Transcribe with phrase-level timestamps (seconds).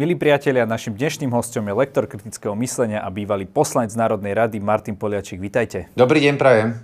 [0.00, 4.96] Milí priatelia, našim dnešným hostom je lektor kritického myslenia a bývalý poslanec Národnej rady Martin
[4.96, 5.36] Poliačik.
[5.36, 5.92] Vítajte.
[5.92, 6.80] Dobrý deň, prajem.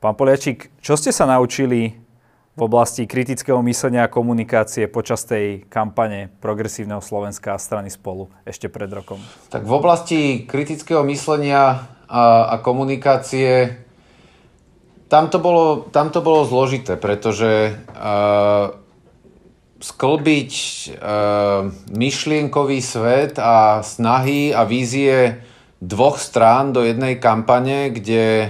[0.00, 1.92] Pán Poliačik, čo ste sa naučili
[2.56, 8.72] v oblasti kritického myslenia a komunikácie počas tej kampane Progresívneho Slovenska a strany spolu ešte
[8.72, 9.20] pred rokom?
[9.52, 13.76] Tak v oblasti kritického myslenia a, a komunikácie
[15.12, 18.85] tam to, bolo, tam to bolo zložité, pretože uh,
[19.76, 20.86] sklbiť e,
[21.92, 25.44] myšlienkový svet a snahy a vízie
[25.84, 28.48] dvoch strán do jednej kampane, kde e,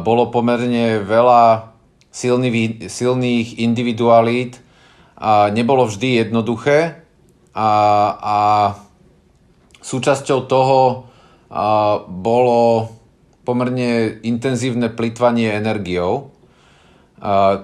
[0.00, 1.72] bolo pomerne veľa
[2.08, 4.64] silný, silných individualít
[5.20, 7.04] a nebolo vždy jednoduché
[7.52, 7.70] a,
[8.16, 8.38] a
[9.84, 10.80] súčasťou toho
[11.52, 12.88] a, bolo
[13.44, 16.37] pomerne intenzívne plitvanie energiou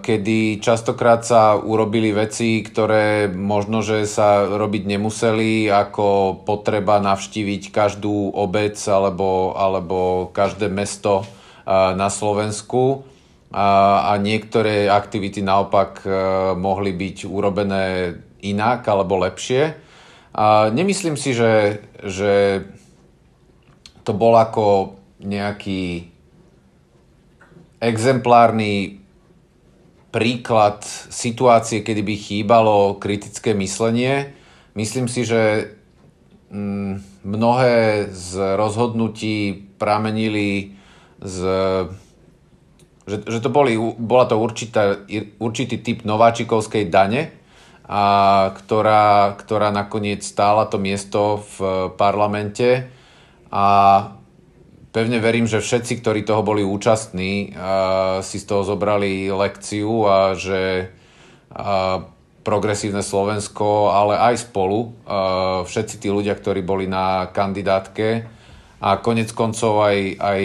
[0.02, 8.34] kedy častokrát sa urobili veci, ktoré možno, že sa robiť nemuseli, ako potreba navštíviť každú
[8.34, 11.22] obec alebo, alebo každé mesto
[11.70, 13.06] na Slovensku
[13.54, 16.10] a, niektoré aktivity naopak e,
[16.58, 19.78] mohli byť urobené inak alebo lepšie.
[20.34, 22.66] A nemyslím si, že, že
[24.02, 26.10] to bol ako nejaký
[27.78, 29.03] exemplárny
[30.14, 34.30] príklad situácie, kedy by chýbalo kritické myslenie.
[34.78, 35.74] Myslím si, že
[36.54, 40.78] mm, mnohé z rozhodnutí pramenili
[41.18, 41.38] z
[43.04, 45.04] že, že to boli, bola to určitá,
[45.36, 47.36] určitý typ nováčikovskej dane,
[47.84, 48.04] a
[48.56, 52.88] ktorá, ktorá nakoniec stála to miesto v parlamente
[53.52, 53.64] a
[54.94, 57.50] pevne verím, že všetci, ktorí toho boli účastní,
[58.22, 60.94] si z toho zobrali lekciu a že
[62.46, 64.94] progresívne Slovensko, ale aj spolu,
[65.66, 68.30] všetci tí ľudia, ktorí boli na kandidátke.
[68.84, 70.42] A konec koncov aj, aj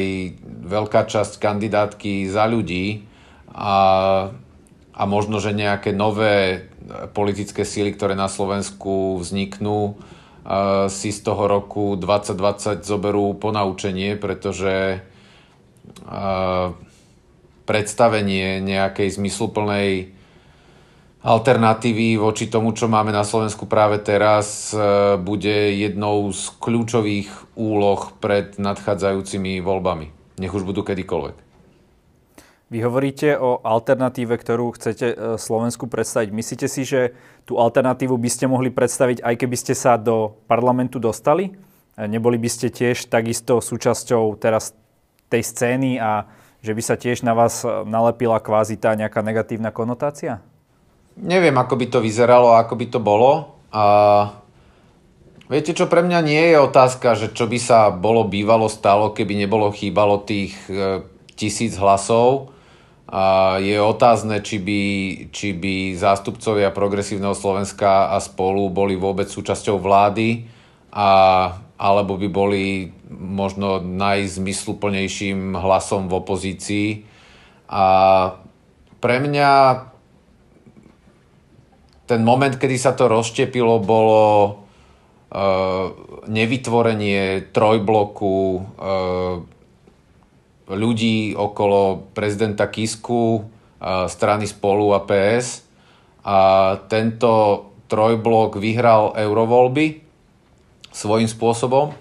[0.65, 3.03] veľká časť kandidátky za ľudí.
[3.51, 3.75] A,
[4.95, 6.65] a možno, že nejaké nové
[7.11, 9.99] politické síly, ktoré na Slovensku vzniknú,
[10.89, 15.05] si z toho roku 2020 zoberú ponaučenie, pretože
[17.69, 20.17] predstavenie nejakej zmysluplnej
[21.21, 28.15] alternatívy voči tomu, čo máme na Slovensku práve teraz, e, bude jednou z kľúčových úloh
[28.23, 30.07] pred nadchádzajúcimi voľbami.
[30.39, 31.35] Nech už budú kedykoľvek.
[32.69, 36.29] Vy hovoríte o alternatíve, ktorú chcete e, Slovensku predstaviť.
[36.31, 37.11] Myslíte si, že
[37.49, 41.49] tú alternatívu by ste mohli predstaviť, aj keby ste sa do parlamentu dostali?
[41.49, 44.77] E, neboli by ste tiež takisto súčasťou teraz
[45.33, 46.29] tej scény a
[46.61, 50.45] že by sa tiež na vás e, nalepila kvázi tá nejaká negatívna konotácia?
[51.17, 53.57] Neviem, ako by to vyzeralo, ako by to bolo.
[53.73, 53.83] A
[55.49, 59.33] viete čo, pre mňa nie je otázka, že čo by sa bolo bývalo stalo, keby
[59.33, 61.01] nebolo chýbalo tých e,
[61.33, 62.53] tisíc hlasov
[63.57, 64.81] je otázne, či by,
[65.33, 70.45] či by zástupcovia Progresívneho Slovenska a spolu boli vôbec súčasťou vlády,
[70.93, 71.09] a,
[71.81, 76.87] alebo by boli možno najzmysluplnejším hlasom v opozícii.
[77.69, 77.85] A
[79.01, 79.49] pre mňa
[82.09, 85.93] ten moment, kedy sa to rozštepilo, bolo uh,
[86.25, 88.61] nevytvorenie trojbloku uh,
[90.69, 93.45] ľudí okolo prezidenta Kisku,
[94.07, 95.65] strany Spolu a PS.
[96.23, 96.37] A
[96.85, 100.05] tento trojblok vyhral eurovoľby
[100.93, 101.95] svojím spôsobom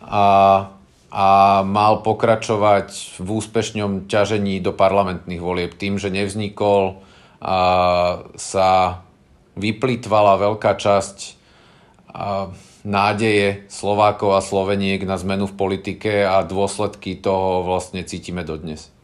[0.00, 0.24] a,
[1.12, 1.28] a
[1.60, 7.04] mal pokračovať v úspešnom ťažení do parlamentných volieb tým, že nevznikol
[7.36, 9.04] a sa
[9.60, 11.16] vyplýtvala veľká časť
[12.16, 12.48] a,
[12.86, 18.94] nádeje Slovákov a Sloveniek na zmenu v politike a dôsledky toho vlastne cítime dodnes.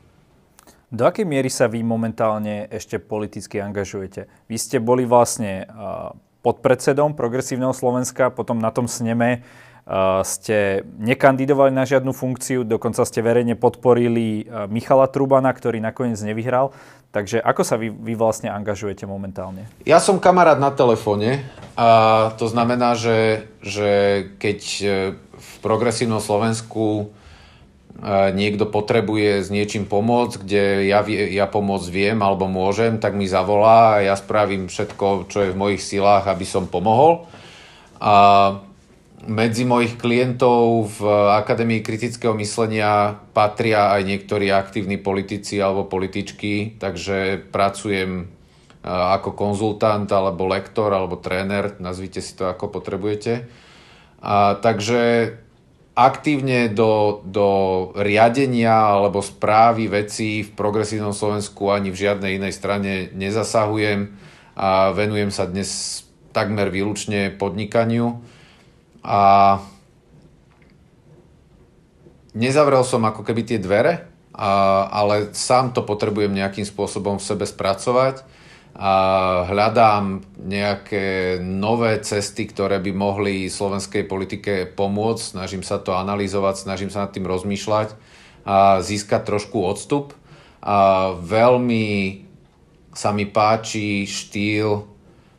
[0.93, 4.31] Do akej miery sa vy momentálne ešte politicky angažujete?
[4.47, 5.67] Vy ste boli vlastne
[6.46, 9.43] podpredsedom Progresívneho Slovenska, potom na tom sneme
[10.23, 16.70] ste nekandidovali na žiadnu funkciu, dokonca ste verejne podporili Michala Trubana, ktorý nakoniec nevyhral.
[17.12, 19.69] Takže ako sa vy, vy vlastne angažujete momentálne?
[19.84, 21.44] Ja som kamarát na telefóne
[21.76, 23.90] a to znamená, že, že
[24.40, 24.84] keď e,
[25.20, 27.12] v progresívnom Slovensku
[28.32, 34.00] niekto potrebuje s niečím pomôcť, kde ja, ja pomôcť viem alebo môžem, tak mi zavolá
[34.00, 37.28] a ja spravím všetko, čo je v mojich silách, aby som pomohol.
[38.02, 38.58] A
[39.26, 41.00] medzi mojich klientov v
[41.38, 48.26] Akadémii kritického myslenia patria aj niektorí aktívni politici alebo političky, takže pracujem
[48.82, 53.46] ako konzultant, alebo lektor, alebo tréner, nazvite si to ako potrebujete.
[54.19, 55.34] A, takže
[55.94, 57.48] aktívne do, do
[57.94, 64.08] riadenia alebo správy vecí v progresívnom Slovensku ani v žiadnej inej strane nezasahujem
[64.56, 66.02] a venujem sa dnes
[66.32, 68.25] takmer výlučne podnikaniu.
[69.02, 69.58] A
[72.32, 77.44] nezavrel som ako keby tie dvere, a, ale sám to potrebujem nejakým spôsobom v sebe
[77.44, 78.25] spracovať
[78.72, 78.93] a
[79.52, 85.37] hľadám nejaké nové cesty, ktoré by mohli slovenskej politike pomôcť.
[85.37, 87.93] Snažím sa to analyzovať, snažím sa nad tým rozmýšľať
[88.49, 90.16] a získať trošku odstup.
[90.64, 92.25] A veľmi
[92.96, 94.88] sa mi páči štýl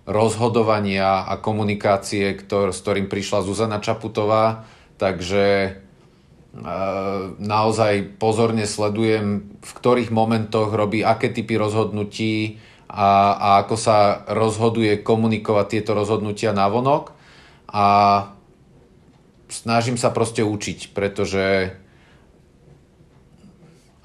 [0.03, 4.67] rozhodovania a komunikácie, ktor, s ktorým prišla Zuzana Čaputová,
[4.99, 5.71] takže e,
[7.39, 12.59] naozaj pozorne sledujem, v ktorých momentoch robí aké typy rozhodnutí,
[12.93, 17.09] a, a ako sa rozhoduje komunikovať tieto rozhodnutia na vonok.
[17.73, 17.85] A
[19.49, 21.73] snažím sa proste učiť, pretože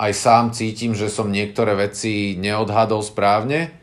[0.00, 3.76] aj sám cítim, že som niektoré veci neodhadol správne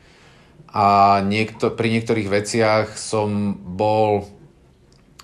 [0.75, 4.27] a niekto, pri niektorých veciach som bol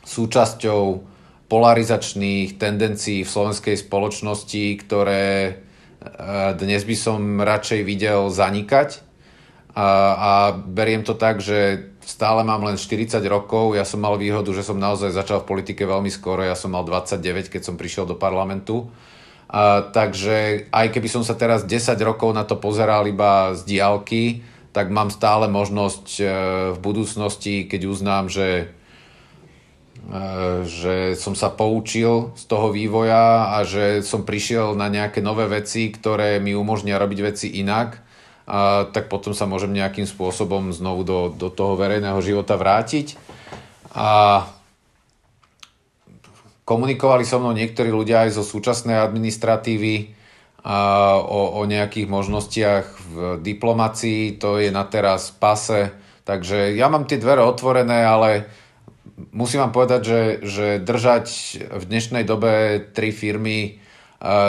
[0.07, 1.03] súčasťou
[1.51, 5.53] polarizačných tendencií v slovenskej spoločnosti, ktoré e,
[6.56, 9.03] dnes by som radšej videl zanikať
[9.75, 13.75] a, a beriem to tak, že stále mám len 40 rokov.
[13.75, 16.48] Ja som mal výhodu, že som naozaj začal v politike veľmi skoro.
[16.48, 18.92] Ja som mal 29, keď som prišiel do parlamentu.
[19.51, 24.44] A, takže aj keby som sa teraz 10 rokov na to pozeral iba z diálky,
[24.71, 26.23] tak mám stále možnosť e,
[26.71, 28.71] v budúcnosti, keď uznám, že,
[30.07, 30.15] e,
[30.63, 35.91] že som sa poučil z toho vývoja a že som prišiel na nejaké nové veci,
[35.91, 38.00] ktoré mi umožnia robiť veci inak,
[38.47, 43.19] a, tak potom sa môžem nejakým spôsobom znovu do, do toho verejného života vrátiť.
[43.91, 44.47] A
[46.63, 50.20] komunikovali so mnou niektorí ľudia aj zo súčasnej administratívy
[50.66, 55.90] o, o nejakých možnostiach v diplomácii, to je na teraz pase,
[56.24, 58.46] takže ja mám tie dvere otvorené, ale
[59.34, 61.25] musím vám povedať, že, že držať
[61.81, 63.81] v dnešnej dobe tri firmy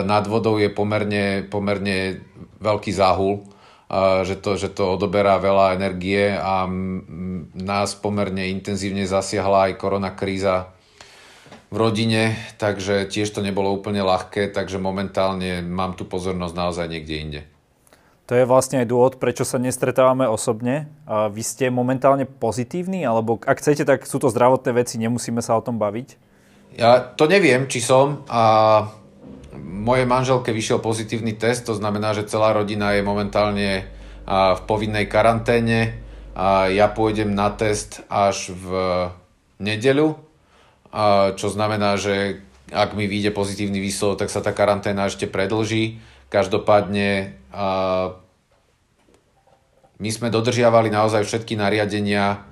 [0.05, 2.21] nad vodou je pomerne, pomerne
[2.61, 3.49] veľký záhul
[4.25, 6.65] že to, že to odoberá veľa energie a
[7.53, 10.73] nás pomerne intenzívne zasiahla aj korona kríza
[11.73, 17.15] v rodine, takže tiež to nebolo úplne ľahké, takže momentálne mám tu pozornosť naozaj niekde
[17.17, 17.41] inde.
[18.29, 20.93] To je vlastne aj dôvod, prečo sa nestretávame osobne.
[21.09, 25.57] A vy ste momentálne pozitívni, alebo ak chcete, tak sú to zdravotné veci, nemusíme sa
[25.57, 26.09] o tom baviť?
[26.77, 28.89] Ja to neviem, či som a
[29.57, 33.89] mojej manželke vyšiel pozitívny test, to znamená, že celá rodina je momentálne
[34.29, 36.01] v povinnej karanténe.
[36.33, 38.69] A ja pôjdem na test až v
[39.61, 40.17] nedeľu,
[41.35, 46.01] čo znamená, že ak mi vyjde pozitívny výsledok, tak sa tá karanténa ešte predlží.
[46.29, 47.37] Každopádne
[50.03, 52.45] my sme dodržiavali naozaj všetky nariadenia,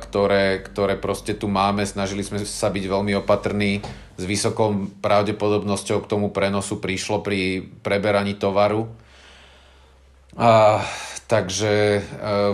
[0.00, 1.86] ktoré, ktoré proste tu máme.
[1.86, 3.84] Snažili sme sa byť veľmi opatrní.
[4.14, 8.90] S vysokou pravdepodobnosťou k tomu prenosu prišlo pri preberaní tovaru.
[10.34, 10.82] A,
[11.26, 12.00] takže e,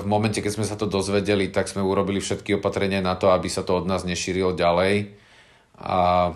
[0.01, 3.51] v momente, keď sme sa to dozvedeli, tak sme urobili všetky opatrenia na to, aby
[3.51, 5.15] sa to od nás nešírilo ďalej.
[5.81, 6.31] A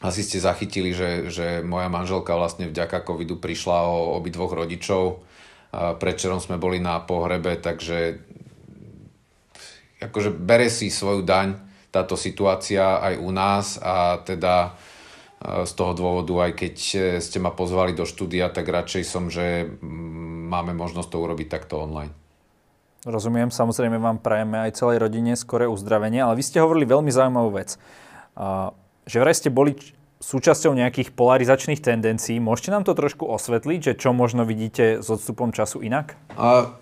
[0.00, 5.20] asi ste zachytili, že, že moja manželka vlastne vďaka covidu prišla o obidvoch rodičov.
[5.70, 8.16] Predčerom sme boli na pohrebe, takže
[10.00, 14.72] akože bere si svoju daň táto situácia aj u nás a teda
[15.40, 19.72] z toho dôvodu, aj keď e, ste ma pozvali do štúdia, tak radšej som, že
[19.80, 22.12] máme možnosť to urobiť takto online.
[23.08, 27.56] Rozumiem, samozrejme vám prajeme aj celej rodine skore uzdravenie, ale vy ste hovorili veľmi zaujímavú
[27.56, 27.80] vec.
[29.08, 29.72] Že vraj ste boli
[30.20, 32.36] súčasťou nejakých polarizačných tendencií.
[32.36, 36.12] Môžete nám to trošku osvetliť, že čo možno vidíte s odstupom času inak?
[36.36, 36.76] A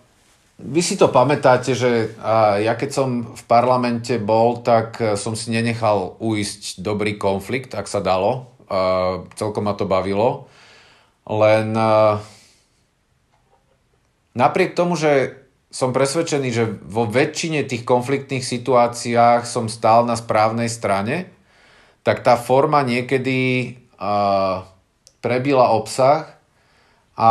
[0.58, 2.18] vy si to pamätáte, že
[2.58, 7.86] ja keď som v parlamente bol, tak e, som si nenechal uísť dobrý konflikt, ak
[7.86, 8.50] sa dalo.
[9.38, 10.50] Celkom ma to bavilo.
[11.30, 11.94] Len e,
[14.34, 15.38] napriek tomu, že
[15.70, 21.28] som presvedčený, že vo väčšine tých konfliktných situáciách som stál na správnej strane,
[22.02, 23.76] tak tá forma niekedy
[25.20, 26.40] prebila obsah
[27.18, 27.30] a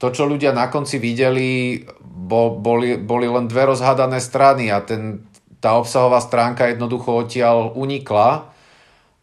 [0.00, 1.84] to, čo ľudia na konci videli,
[2.20, 5.24] bo, boli, boli len dve rozhádané strany a ten,
[5.64, 8.52] tá obsahová stránka jednoducho odtiaľ unikla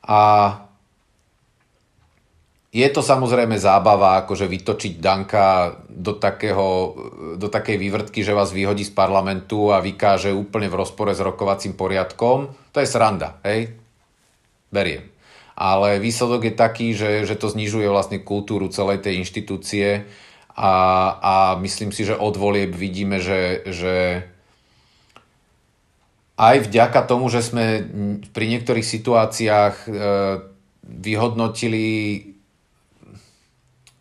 [0.01, 0.22] a
[2.77, 6.94] je to samozrejme zábava, akože vytočiť Danka do, takého,
[7.39, 11.74] do takej vývrtky, že vás vyhodí z parlamentu a vykáže úplne v rozpore s rokovacím
[11.74, 12.54] poriadkom.
[12.75, 13.74] To je sranda, hej?
[14.70, 15.10] Beriem.
[15.58, 20.06] Ale výsledok je taký, že, že to znižuje vlastne kultúru celej tej inštitúcie
[20.58, 20.74] a,
[21.22, 24.26] a myslím si, že od volieb vidíme, že, že
[26.34, 27.86] aj vďaka tomu, že sme
[28.34, 29.90] pri niektorých situáciách e,
[30.82, 31.86] vyhodnotili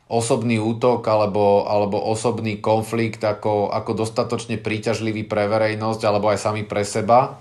[0.08, 6.64] osobný útok alebo, alebo osobný konflikt ako, ako dostatočne príťažlivý pre verejnosť alebo aj sami
[6.64, 7.36] pre seba,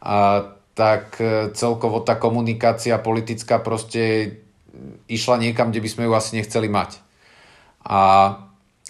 [0.00, 4.36] a, tak e, celkovo tá komunikácia politická proste
[5.12, 7.04] išla niekam, kde by sme ju asi nechceli mať.
[7.84, 8.00] A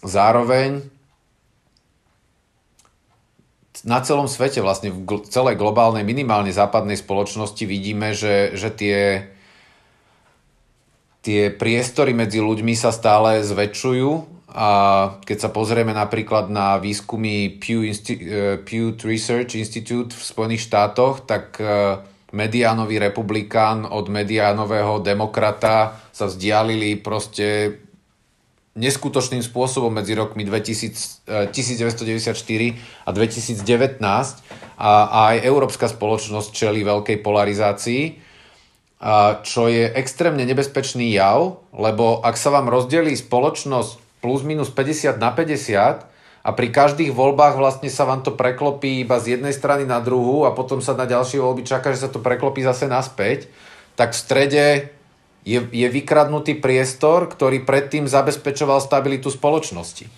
[0.05, 0.85] zároveň
[3.87, 8.99] na celom svete, vlastne v celej globálnej, minimálne západnej spoločnosti vidíme, že, že tie
[11.26, 14.38] tie priestory medzi ľuďmi sa stále zväčšujú.
[14.57, 14.69] A
[15.26, 21.26] keď sa pozrieme napríklad na výskumy Pew, Insti- eh, Pew Research Institute v Spojených štátoch,
[21.26, 21.99] tak eh,
[22.31, 27.75] mediánový republikán od mediánového demokrata sa vzdialili proste
[28.76, 34.28] neskutočným spôsobom medzi rokmi 2000, 1994 eh, a 2019 a,
[34.78, 38.26] a aj európska spoločnosť čeli veľkej polarizácii
[39.45, 45.37] čo je extrémne nebezpečný jav, lebo ak sa vám rozdelí spoločnosť plus minus 50 na
[45.37, 46.09] 50
[46.47, 50.49] a pri každých voľbách vlastne sa vám to preklopí iba z jednej strany na druhú
[50.49, 53.52] a potom sa na ďalšie voľby čaká, že sa to preklopí zase naspäť,
[54.00, 54.64] tak v strede
[55.47, 60.11] je, je vykradnutý priestor, ktorý predtým zabezpečoval stabilitu spoločnosti.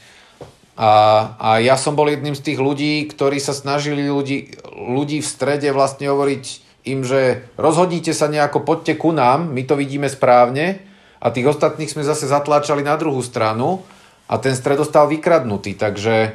[0.79, 0.91] A,
[1.37, 5.69] a ja som bol jedným z tých ľudí, ktorí sa snažili ľudí, ľudí v strede
[5.75, 6.45] vlastne hovoriť
[6.89, 10.81] im, že rozhodnite sa nejako, poďte ku nám, my to vidíme správne
[11.21, 13.85] a tých ostatných sme zase zatláčali na druhú stranu
[14.31, 15.75] a ten stred ostal vykradnutý.
[15.75, 16.33] Takže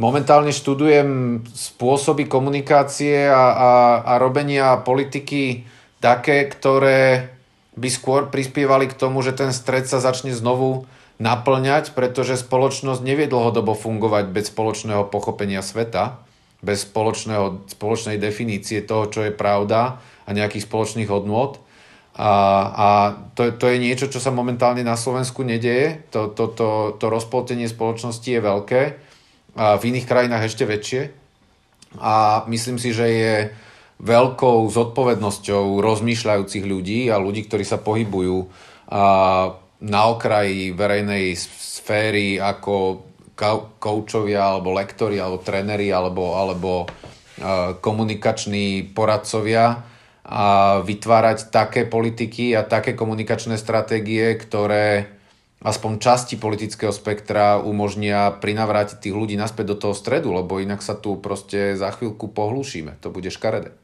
[0.00, 3.72] momentálne študujem spôsoby komunikácie a, a,
[4.08, 5.68] a robenia politiky
[6.00, 7.28] také, ktoré
[7.76, 10.84] by skôr prispievali k tomu, že ten stred sa začne znovu
[11.16, 16.20] naplňať, pretože spoločnosť nevie dlhodobo fungovať bez spoločného pochopenia sveta
[16.62, 21.58] bez spoločného, spoločnej definície toho, čo je pravda a nejakých spoločných hodnôt.
[22.14, 22.30] A,
[22.70, 22.88] a
[23.34, 26.06] to, to je niečo, čo sa momentálne na Slovensku nedeje.
[26.14, 26.68] To, to, to,
[27.02, 28.82] to rozpoltenie spoločnosti je veľké
[29.52, 31.02] a v iných krajinách ešte väčšie.
[32.00, 33.34] A myslím si, že je
[34.02, 38.50] veľkou zodpovednosťou rozmýšľajúcich ľudí a ľudí, ktorí sa pohybujú
[39.82, 43.06] na okraji verejnej sféry ako
[43.78, 49.82] koučovia alebo lektori alebo tréneri alebo, alebo uh, komunikační poradcovia
[50.22, 55.10] a vytvárať také politiky a také komunikačné stratégie, ktoré
[55.66, 60.94] aspoň časti politického spektra umožnia prinavrátiť tých ľudí naspäť do toho stredu, lebo inak sa
[60.94, 63.02] tu proste za chvíľku pohlušíme.
[63.02, 63.74] To bude škaredé.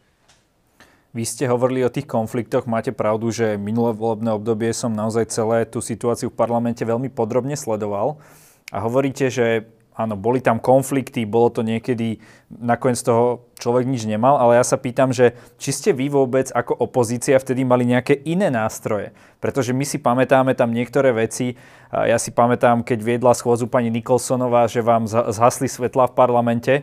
[1.19, 5.67] Vy ste hovorili o tých konfliktoch, máte pravdu, že minulé volebné obdobie som naozaj celé
[5.67, 8.23] tú situáciu v parlamente veľmi podrobne sledoval.
[8.71, 9.67] A hovoríte, že
[9.99, 12.23] áno, boli tam konflikty, bolo to niekedy,
[12.55, 16.79] nakoniec toho človek nič nemal, ale ja sa pýtam, že či ste vy vôbec ako
[16.79, 19.11] opozícia vtedy mali nejaké iné nástroje?
[19.43, 21.59] Pretože my si pamätáme tam niektoré veci,
[21.91, 26.75] ja si pamätám, keď viedla schôzu pani Nikolsonová, že vám zhasli svetla v parlamente,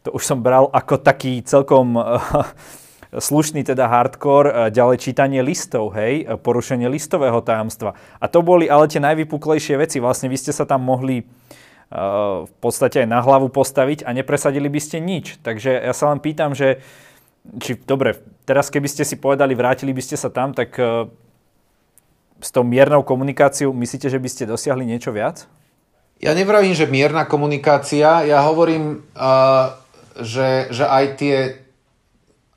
[0.00, 2.00] to už som bral ako taký celkom
[3.18, 7.94] slušný teda hardcore, ďalej čítanie listov, hej, porušenie listového tajomstva.
[8.18, 10.02] A to boli ale tie najvypuklejšie veci.
[10.02, 14.66] Vlastne vy ste sa tam mohli uh, v podstate aj na hlavu postaviť a nepresadili
[14.66, 15.38] by ste nič.
[15.46, 16.82] Takže ja sa len pýtam, že
[17.60, 18.18] či, dobre,
[18.48, 21.06] teraz keby ste si povedali, vrátili by ste sa tam, tak uh,
[22.42, 25.46] s tou miernou komunikáciou myslíte, že by ste dosiahli niečo viac?
[26.22, 29.76] Ja nevravím, že mierna komunikácia, ja hovorím, uh,
[30.18, 31.63] že, že aj tie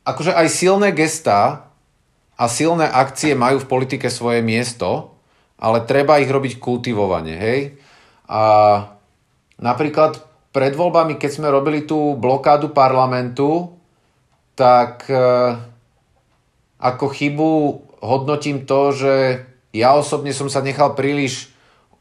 [0.07, 1.67] akože aj silné gestá
[2.39, 5.19] a silné akcie majú v politike svoje miesto,
[5.59, 7.75] ale treba ich robiť kultivovane, hej?
[8.31, 8.41] A
[9.59, 10.23] napríklad
[10.55, 13.75] pred voľbami, keď sme robili tú blokádu parlamentu,
[14.55, 15.17] tak e,
[16.79, 17.49] ako chybu
[18.01, 19.13] hodnotím to, že
[19.75, 21.51] ja osobne som sa nechal príliš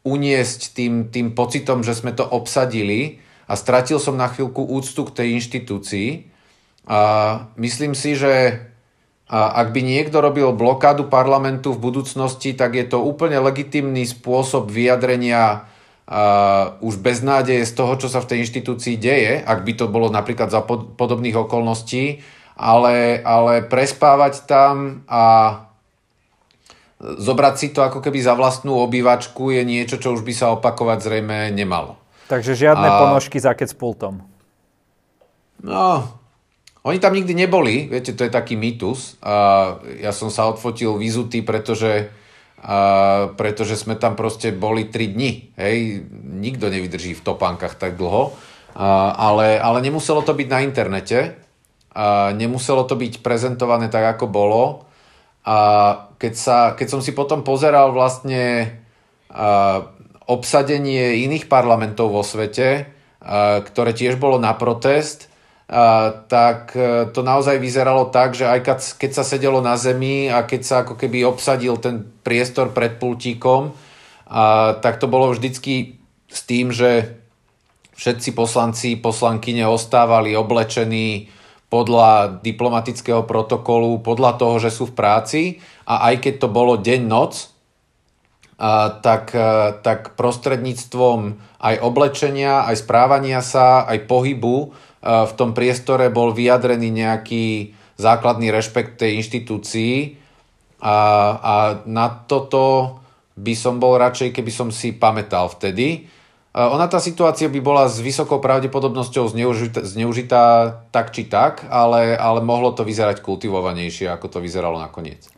[0.07, 5.15] uniesť tým, tým pocitom, že sme to obsadili a stratil som na chvíľku úctu k
[5.21, 6.36] tej inštitúcii
[6.87, 6.99] a
[7.59, 8.63] myslím si, že
[9.27, 15.67] ak by niekto robil blokádu parlamentu v budúcnosti, tak je to úplne legitimný spôsob vyjadrenia
[16.79, 20.47] už beznádeje z toho, čo sa v tej inštitúcii deje, ak by to bolo napríklad
[20.47, 22.23] za pod, podobných okolností,
[22.55, 25.23] ale, ale prespávať tam a
[26.97, 31.03] zobrať si to ako keby za vlastnú obývačku je niečo, čo už by sa opakovať
[31.03, 31.99] zrejme nemalo.
[32.31, 32.97] Takže žiadne a...
[33.03, 34.23] ponožky za keď s pultom.
[35.59, 36.16] No,
[36.87, 39.19] oni tam nikdy neboli, viete, to je taký mýtus.
[39.19, 42.07] A ja som sa odfotil vyzutý, pretože,
[42.63, 45.31] a, pretože sme tam proste boli 3 dni.
[45.59, 48.31] Hej, nikto nevydrží v topánkach tak dlho.
[48.79, 51.35] A, ale, ale nemuselo to byť na internete.
[51.91, 54.63] A nemuselo to byť prezentované tak, ako bolo.
[55.43, 55.57] A
[56.15, 58.67] keď, sa, keď som si potom pozeral vlastne
[59.31, 59.79] uh,
[60.27, 65.31] obsadenie iných parlamentov vo svete, uh, ktoré tiež bolo na protest,
[66.31, 68.59] tak uh, to naozaj vyzeralo tak, že aj
[68.95, 73.75] keď, sa sedelo na zemi a keď sa ako keby obsadil ten priestor pred pultíkom,
[74.83, 77.15] tak to bolo vždycky s tým, že
[77.95, 81.31] všetci poslanci, poslankyne ostávali oblečení
[81.67, 85.41] podľa diplomatického protokolu, podľa toho, že sú v práci.
[85.87, 87.56] A aj keď to bolo deň-noc,
[89.05, 89.37] tak,
[89.85, 94.73] tak prostredníctvom aj oblečenia, aj správania sa, aj pohybu
[95.05, 100.17] v tom priestore bol vyjadrený nejaký základný rešpekt tej inštitúcii
[100.81, 100.97] a,
[101.37, 102.97] a na toto
[103.37, 106.09] by som bol radšej, keby som si pamätal vtedy.
[106.57, 110.43] Ona tá situácia by bola s vysokou pravdepodobnosťou zneužitá, zneužitá
[110.89, 115.29] tak či tak, ale, ale mohlo to vyzerať kultivovanejšie, ako to vyzeralo nakoniec.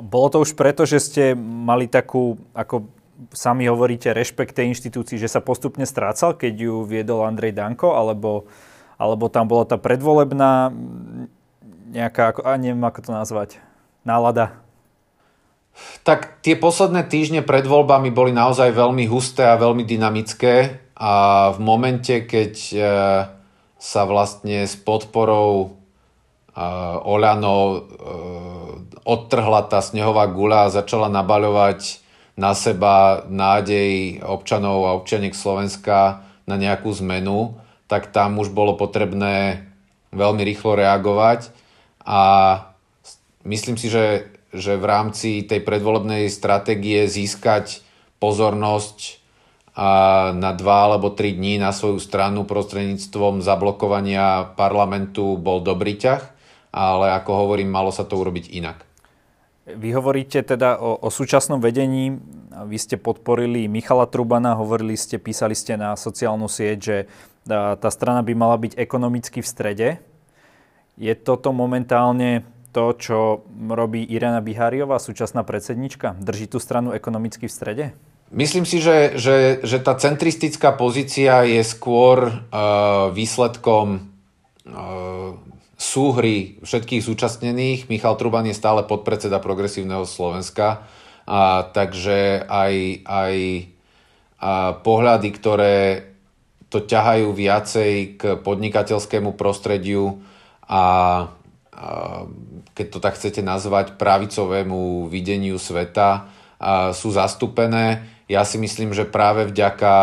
[0.00, 2.88] Bolo to už preto, že ste mali takú, ako
[3.36, 8.48] sami hovoríte, rešpekt tej inštitúcii, že sa postupne strácal, keď ju viedol Andrej Danko, alebo,
[8.96, 10.72] alebo tam bola tá predvolebná
[11.90, 13.50] nejaká, ako, a neviem ako to nazvať,
[14.06, 14.56] nálada?
[16.02, 21.12] Tak tie posledné týždne pred voľbami boli naozaj veľmi husté a veľmi dynamické a
[21.56, 22.78] v momente, keď e,
[23.80, 25.68] sa vlastne s podporou e,
[27.00, 27.78] Oľano e,
[29.04, 32.02] odtrhla tá snehová guľa a začala nabaľovať
[32.38, 39.66] na seba nádej občanov a občaniek Slovenska na nejakú zmenu, tak tam už bolo potrebné
[40.10, 41.52] veľmi rýchlo reagovať
[42.02, 42.22] a
[43.44, 47.86] myslím si, že že v rámci tej predvolebnej stratégie získať
[48.18, 49.22] pozornosť
[49.78, 49.88] a
[50.34, 56.22] na dva alebo tri dní na svoju stranu prostredníctvom zablokovania parlamentu bol dobrý ťah,
[56.74, 58.89] ale ako hovorím, malo sa to urobiť inak.
[59.76, 62.18] Vy hovoríte teda o, o súčasnom vedení,
[62.50, 66.96] vy ste podporili Michala Trubana, hovorili ste, písali ste na sociálnu sieť, že
[67.50, 69.88] tá strana by mala byť ekonomicky v strede.
[71.00, 73.18] Je toto momentálne to, čo
[73.50, 76.14] robí Irena Biháriová, súčasná predsednička?
[76.20, 77.84] Drží tú stranu ekonomicky v strede?
[78.30, 84.06] Myslím si, že, že, že tá centristická pozícia je skôr uh, výsledkom
[84.70, 85.34] uh,
[85.80, 87.88] súhry všetkých zúčastnených.
[87.88, 90.84] Michal Truban je stále podpredseda Progresívneho Slovenska,
[91.24, 92.74] a, takže aj,
[93.08, 93.34] aj
[94.40, 95.76] a pohľady, ktoré
[96.68, 100.20] to ťahajú viacej k podnikateľskému prostrediu
[100.68, 100.82] a, a
[102.76, 106.30] keď to tak chcete nazvať, pravicovému videniu sveta
[106.92, 108.04] sú zastúpené.
[108.28, 109.96] Ja si myslím, že práve vďaka,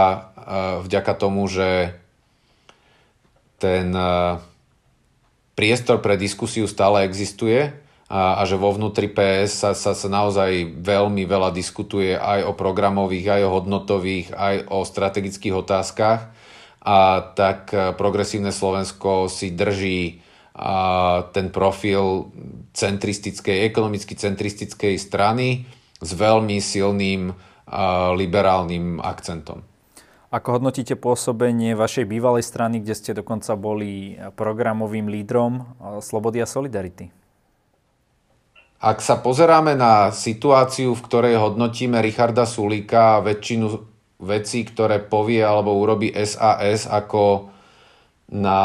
[0.86, 1.98] vďaka tomu, že
[3.58, 3.94] ten
[5.58, 7.74] priestor pre diskusiu stále existuje
[8.08, 12.54] a, a že vo vnútri PS sa, sa, sa naozaj veľmi veľa diskutuje aj o
[12.54, 16.22] programových, aj o hodnotových, aj o strategických otázkach.
[16.88, 17.00] A
[17.36, 20.24] tak progresívne Slovensko si drží
[20.58, 22.34] a ten profil
[22.74, 25.70] centristickej, ekonomicky centristickej strany
[26.02, 27.30] s veľmi silným
[28.18, 29.62] liberálnym akcentom.
[30.28, 35.64] Ako hodnotíte pôsobenie vašej bývalej strany, kde ste dokonca boli programovým lídrom
[36.04, 37.08] Slobody a Solidarity?
[38.78, 43.66] Ak sa pozeráme na situáciu, v ktorej hodnotíme Richarda Sulíka a väčšinu
[44.20, 47.50] vecí, ktoré povie alebo urobí SAS ako
[48.28, 48.60] na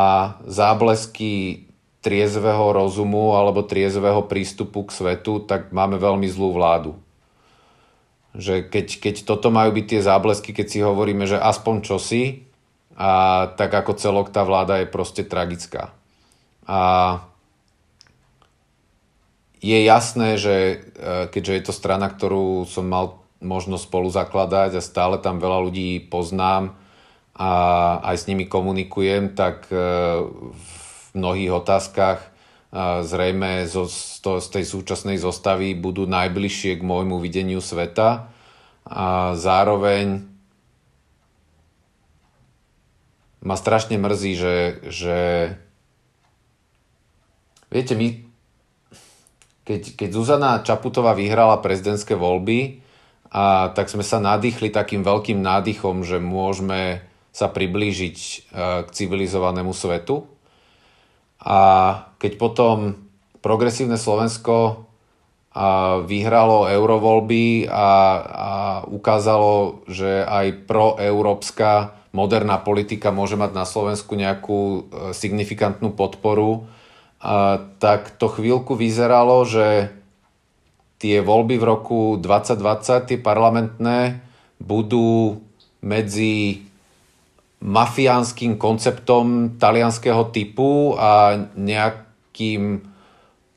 [0.51, 1.65] záblesky
[2.03, 6.99] triezvého rozumu alebo triezvého prístupu k svetu, tak máme veľmi zlú vládu.
[8.33, 12.49] Že keď, keď toto majú byť tie záblesky, keď si hovoríme, že aspoň čosi,
[12.97, 15.97] a tak ako celok tá vláda je proste tragická.
[16.69, 16.81] A
[19.63, 20.75] je jasné, že e,
[21.31, 26.03] keďže je to strana, ktorú som mal možnosť spolu zakladať a stále tam veľa ľudí
[26.11, 26.75] poznám
[27.33, 27.51] a
[28.13, 29.77] aj s nimi komunikujem, tak e,
[30.51, 30.71] v
[31.15, 32.32] mnohých otázkach
[33.05, 38.33] zrejme zo, z tej súčasnej zostavy budú najbližšie k môjmu videniu sveta.
[38.89, 40.25] A zároveň
[43.45, 44.57] ma strašne mrzí, že,
[44.89, 45.19] že
[47.69, 48.33] viete, my
[49.63, 52.83] keď, keď Zuzana Čaputová vyhrala prezidentské voľby,
[53.33, 57.01] a tak sme sa nadýchli takým veľkým nádychom, že môžeme
[57.33, 58.33] sa priblížiť e,
[58.85, 60.29] k civilizovanému svetu.
[61.43, 61.59] A
[62.23, 62.97] keď potom
[63.43, 64.87] progresívne Slovensko
[66.09, 67.91] vyhralo eurovoľby a, a
[68.89, 74.81] ukázalo, že aj proeurópska moderná politika môže mať na Slovensku nejakú e,
[75.13, 76.65] signifikantnú podporu,
[77.21, 79.93] a, tak to chvíľku vyzeralo, že
[80.97, 84.25] tie voľby v roku 2020, tie parlamentné,
[84.57, 85.43] budú
[85.85, 86.65] medzi
[87.63, 92.83] mafiánskym konceptom talianského typu a nejakým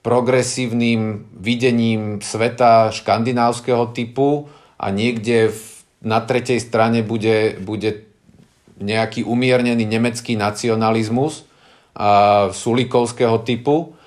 [0.06, 4.46] progresívnym videním sveta škandinávskeho typu
[4.78, 5.62] a niekde v,
[6.06, 8.06] na tretej strane bude, bude
[8.78, 11.50] nejaký umiernený nemecký nacionalizmus
[11.98, 13.98] a, sulikovského typu.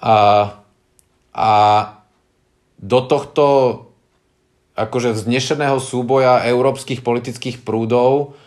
[0.00, 0.56] A,
[1.36, 1.52] a
[2.80, 3.46] do tohto
[4.72, 8.40] akože vznešeného súboja európskych politických prúdov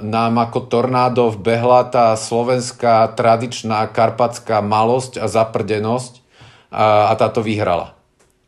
[0.00, 6.22] nám ako tornádo vbehla tá slovenská tradičná karpatská malosť a zaprdenosť
[6.70, 7.98] a, a táto vyhrala.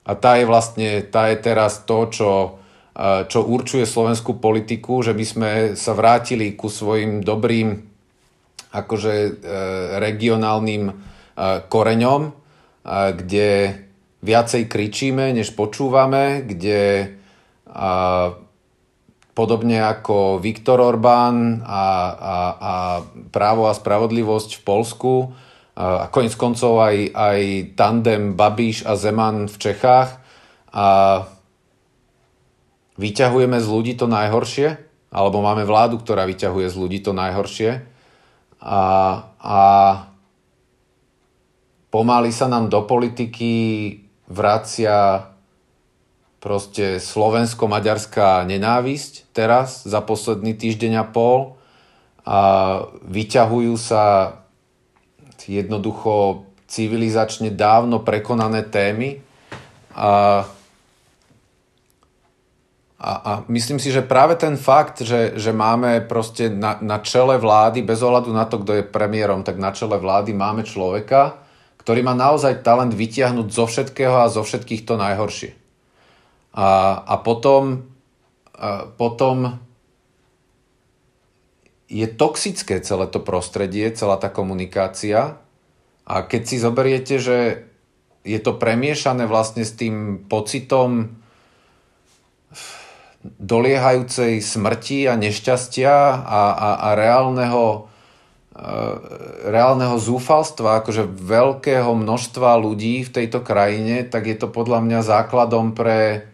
[0.07, 2.31] A tá je vlastne, tá je teraz to, čo,
[3.27, 7.91] čo určuje slovenskú politiku, že my sme sa vrátili ku svojim dobrým
[8.73, 9.31] akože e,
[10.01, 10.95] regionálnym e,
[11.69, 12.23] koreňom,
[12.89, 13.51] kde
[14.23, 17.15] viacej kričíme, než počúvame, kde
[19.33, 22.75] podobne ako Viktor Orbán a, a, a
[23.33, 25.13] právo a spravodlivosť v Polsku.
[25.73, 27.41] A koniec koncov aj, aj
[27.73, 30.21] tandem Babiš a Zeman v Čechách.
[30.73, 30.87] A
[33.01, 34.77] vyťahujeme z ľudí to najhoršie,
[35.09, 37.89] alebo máme vládu, ktorá vyťahuje z ľudí to najhoršie.
[38.61, 38.83] A,
[39.41, 39.61] a
[41.89, 43.53] pomaly sa nám do politiky
[44.29, 45.32] vracia
[46.43, 51.55] proste slovensko-maďarská nenávisť teraz za posledný týždeň a pol
[52.27, 52.39] a
[53.07, 54.37] vyťahujú sa
[55.47, 59.23] jednoducho civilizačne dávno prekonané témy
[59.95, 60.43] a,
[62.99, 67.39] a, a myslím si, že práve ten fakt, že, že máme proste na, na čele
[67.39, 71.39] vlády, bez ohľadu na to, kto je premiérom, tak na čele vlády máme človeka,
[71.83, 75.62] ktorý má naozaj talent vytiahnuť zo všetkého a zo všetkých to najhoršie.
[76.53, 77.89] A, a potom,
[78.53, 79.57] a potom
[81.93, 85.37] je toxické celé to prostredie, celá tá komunikácia.
[86.09, 87.69] A keď si zoberiete, že
[88.25, 91.21] je to premiešané vlastne s tým pocitom
[93.23, 95.95] doliehajúcej smrti a nešťastia
[96.27, 97.87] a, a, a reálneho,
[98.51, 98.69] e,
[99.47, 105.77] reálneho zúfalstva, akože veľkého množstva ľudí v tejto krajine, tak je to podľa mňa základom
[105.77, 106.32] pre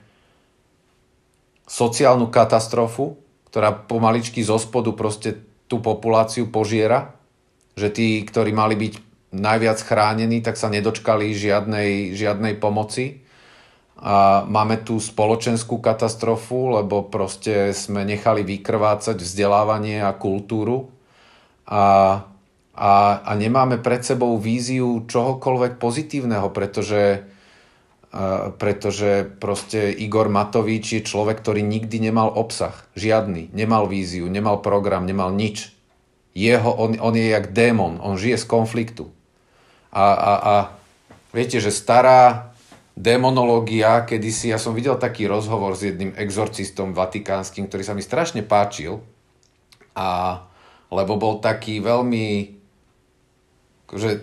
[1.68, 3.20] sociálnu katastrofu,
[3.52, 5.37] ktorá pomaličky zo spodu proste
[5.68, 7.12] tú populáciu požiera,
[7.76, 8.94] že tí, ktorí mali byť
[9.37, 13.20] najviac chránení, tak sa nedočkali žiadnej, žiadnej pomoci.
[13.98, 20.88] A máme tu spoločenskú katastrofu, lebo proste sme nechali vykrvácať vzdelávanie a kultúru
[21.68, 22.22] a,
[22.78, 27.26] a, a nemáme pred sebou víziu čohokoľvek pozitívneho, pretože
[28.59, 32.74] pretože proste Igor Matovič je človek, ktorý nikdy nemal obsah.
[32.98, 33.54] Žiadny.
[33.54, 35.70] Nemal víziu, nemal program, nemal nič.
[36.35, 39.11] Jeho, on, on je jak démon, on žije z konfliktu.
[39.94, 40.54] A, a, a
[41.31, 42.50] viete, že stará
[42.98, 48.42] demonológia, kedysi, ja som videl taký rozhovor s jedným exorcistom vatikánskym, ktorý sa mi strašne
[48.42, 48.98] páčil,
[49.94, 50.42] a,
[50.90, 52.59] lebo bol taký veľmi
[53.88, 54.20] že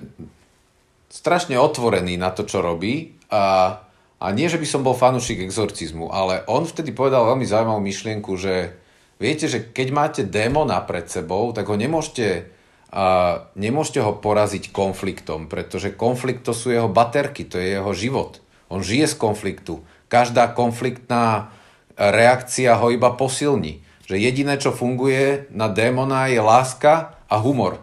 [1.09, 3.81] strašne otvorený na to, čo robí a,
[4.25, 8.33] a nie, že by som bol fanúšik exorcizmu, ale on vtedy povedal veľmi zaujímavú myšlienku,
[8.41, 8.73] že
[9.21, 12.49] viete, že keď máte démona pred sebou, tak ho nemôžete,
[12.89, 13.05] a,
[13.53, 18.41] nemôžete ho poraziť konfliktom, pretože konflikt to sú jeho baterky, to je jeho život.
[18.73, 19.85] On žije z konfliktu.
[20.09, 21.53] Každá konfliktná
[21.93, 23.85] reakcia ho iba posilní.
[24.09, 27.77] Že jediné, čo funguje na démona je láska a humor.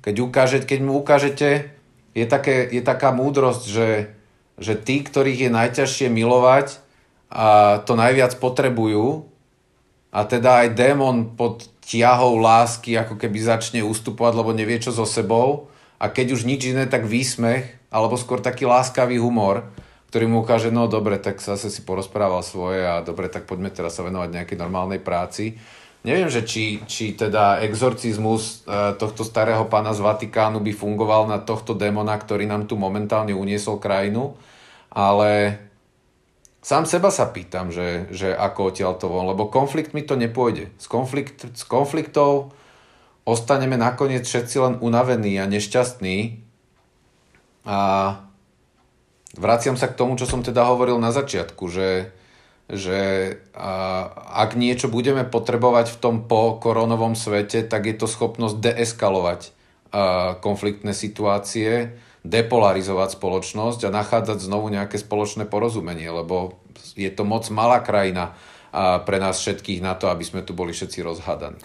[0.00, 1.76] Keď, ukáže, keď mu ukážete,
[2.16, 4.15] je, také, je taká múdrosť, že
[4.56, 6.80] že tí, ktorých je najťažšie milovať
[7.28, 9.28] a to najviac potrebujú
[10.14, 15.04] a teda aj démon pod tiahou lásky ako keby začne ustupovať, lebo nevie čo so
[15.04, 15.68] sebou
[16.00, 19.70] a keď už nič iné, tak výsmech alebo skôr taký láskavý humor,
[20.10, 23.96] ktorý mu ukáže, no dobre, tak zase si porozprával svoje a dobre, tak poďme teraz
[23.96, 25.60] sa venovať nejakej normálnej práci.
[26.06, 31.42] Neviem, že či, či teda exorcizmus uh, tohto starého pána z Vatikánu by fungoval na
[31.42, 34.38] tohto démona, ktorý nám tu momentálne uniesol krajinu,
[34.94, 35.58] ale
[36.62, 40.70] sám seba sa pýtam, že, že ako odtiaľ to von, lebo konflikt mi to nepôjde.
[40.78, 42.54] Z, konflikt, z konfliktov
[43.26, 46.46] ostaneme nakoniec všetci len unavení a nešťastní
[47.66, 47.78] a
[49.34, 52.14] vraciam sa k tomu, čo som teda hovoril na začiatku, že,
[52.66, 52.98] že
[54.26, 59.54] ak niečo budeme potrebovať v tom po koronovom svete, tak je to schopnosť deeskalovať
[60.42, 61.94] konfliktné situácie,
[62.26, 66.58] depolarizovať spoločnosť a nachádzať znovu nejaké spoločné porozumenie, lebo
[66.98, 68.34] je to moc malá krajina
[69.06, 71.62] pre nás všetkých na to, aby sme tu boli všetci rozhádaní.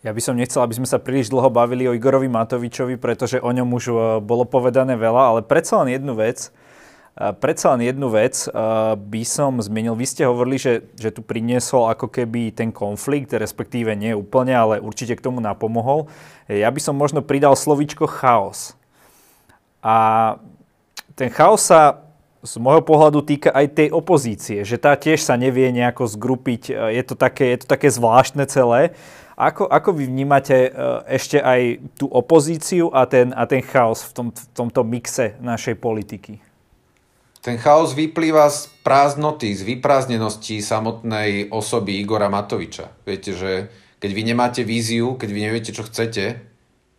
[0.00, 3.52] Ja by som nechcel, aby sme sa príliš dlho bavili o Igorovi Matovičovi, pretože o
[3.52, 6.48] ňom už e, bolo povedané veľa, ale predsa len jednu vec,
[7.20, 8.50] predsa len jednu vec e,
[8.96, 9.92] by som zmenil.
[9.92, 14.80] Vy ste hovorili, že, že tu priniesol ako keby ten konflikt, respektíve nie úplne, ale
[14.80, 16.08] určite k tomu napomohol.
[16.48, 18.72] Ja by som možno pridal slovičko chaos.
[19.84, 20.36] A
[21.12, 22.08] ten chaos sa
[22.40, 26.72] z môjho pohľadu týka aj tej opozície, že tá tiež sa nevie nejako zgrupiť.
[26.72, 28.96] Je to také, je to také zvláštne celé.
[29.36, 30.70] Ako, ako vy vnímate e,
[31.16, 35.80] ešte aj tú opozíciu a ten, a ten chaos v, tom, v tomto mixe našej
[35.80, 36.49] politiky?
[37.40, 42.92] Ten chaos vyplýva z prázdnoty, z vyprázdnenosti samotnej osoby Igora Matoviča.
[43.08, 46.36] Viete, že keď vy nemáte víziu, keď vy neviete, čo chcete,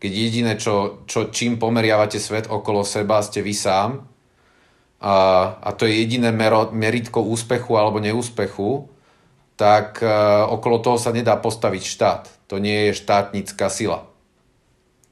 [0.01, 4.01] keď jediné, čo, čo, čím pomeriavate svet okolo seba, ste vy sám,
[5.01, 5.15] a,
[5.61, 8.85] a to je jediné mero, meritko úspechu alebo neúspechu,
[9.57, 10.09] tak e,
[10.49, 12.23] okolo toho sa nedá postaviť štát.
[12.49, 14.09] To nie je štátnická sila.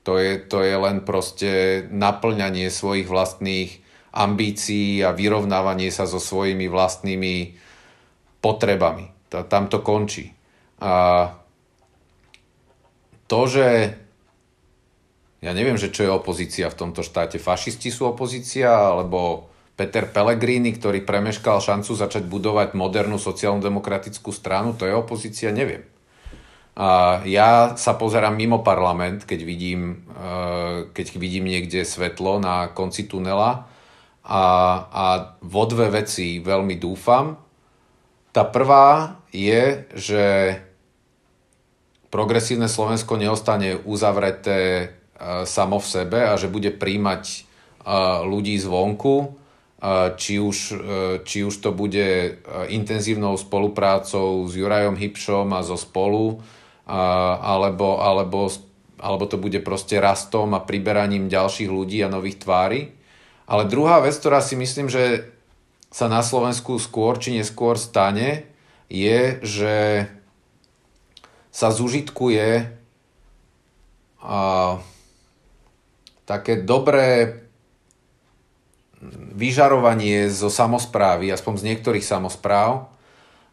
[0.06, 6.66] To je, to je len proste naplňanie svojich vlastných ambícií a vyrovnávanie sa so svojimi
[6.66, 7.54] vlastnými
[8.42, 9.10] potrebami.
[9.30, 10.34] Tam to končí.
[10.82, 11.28] A
[13.30, 13.94] to, že
[15.40, 17.40] ja neviem, že čo je opozícia v tomto štáte.
[17.40, 19.48] Fašisti sú opozícia, alebo
[19.80, 25.88] Peter Pellegrini, ktorý premeškal šancu začať budovať modernú sociálno-demokratickú stranu, to je opozícia, neviem.
[26.80, 33.08] A ja sa pozerám mimo parlament, keď vidím, e, keď vidím niekde svetlo na konci
[33.08, 33.68] tunela
[34.30, 34.46] a,
[34.86, 35.06] a
[35.42, 37.34] vo dve veci veľmi dúfam.
[38.30, 40.26] Tá prvá je, že
[42.14, 44.86] progresívne Slovensko neostane uzavreté e,
[45.50, 47.38] samo v sebe a že bude príjmať e,
[48.30, 49.34] ľudí zvonku,
[50.20, 50.78] či už, e,
[51.24, 52.32] či už to bude e,
[52.76, 56.44] intenzívnou spoluprácou s Jurajom Hipšom a zo spolu,
[56.90, 58.50] alebo, alebo,
[58.98, 62.99] alebo to bude proste rastom a priberaním ďalších ľudí a nových tvári.
[63.50, 65.26] Ale druhá vec, ktorá si myslím, že
[65.90, 68.46] sa na Slovensku skôr či neskôr stane,
[68.94, 70.06] je, že
[71.50, 72.70] sa zužitkuje
[74.22, 74.78] a,
[76.30, 77.42] také dobré
[79.34, 82.86] vyžarovanie zo samozprávy, aspoň z niektorých samozpráv,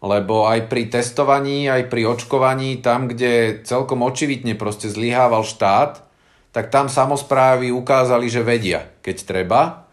[0.05, 6.05] lebo aj pri testovaní, aj pri očkovaní, tam, kde celkom očividne proste zlyhával štát,
[6.53, 9.86] tak tam samozprávy ukázali, že vedia, keď treba.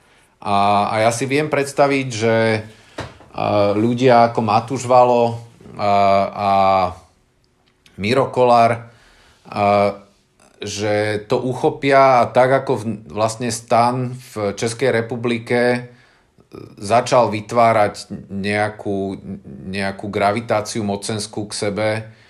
[0.44, 2.36] A, a ja si viem predstaviť, že
[3.80, 5.40] ľudia ako Matúš Valo
[5.80, 5.94] a,
[6.30, 6.52] a
[7.98, 8.92] Miro Kolár
[10.64, 15.92] že to uchopia a tak ako v, vlastne stan v Českej republike
[16.80, 19.20] začal vytvárať nejakú,
[19.68, 21.90] nejakú gravitáciu mocenskú k sebe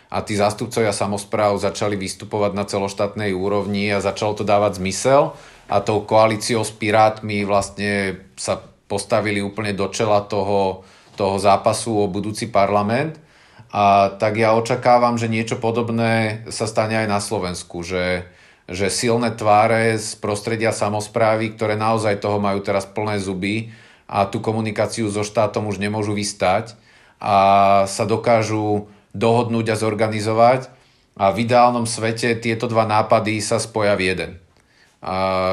[0.10, 5.80] a tí zástupcovia samozpráv začali vystupovať na celoštátnej úrovni a začalo to dávať zmysel a
[5.80, 10.84] tou koalíciou s Pirátmi vlastne sa postavili úplne do čela toho,
[11.16, 13.24] toho zápasu o budúci parlament
[13.74, 18.30] a tak ja očakávam, že niečo podobné sa stane aj na Slovensku, že,
[18.70, 23.74] že silné tváre z prostredia samozprávy, ktoré naozaj toho majú teraz plné zuby
[24.06, 26.78] a tú komunikáciu so štátom už nemôžu vystať
[27.18, 28.86] a sa dokážu
[29.18, 30.70] dohodnúť a zorganizovať
[31.18, 34.43] a v ideálnom svete tieto dva nápady sa spoja v jeden.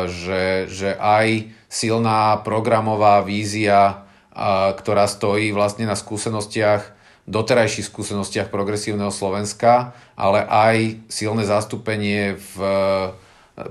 [0.06, 4.06] Že, že aj silná programová vízia,
[4.78, 12.54] ktorá stojí vlastne na skúsenostiach doterajších skúsenostiach progresívneho Slovenska, ale aj silné zastúpenie v,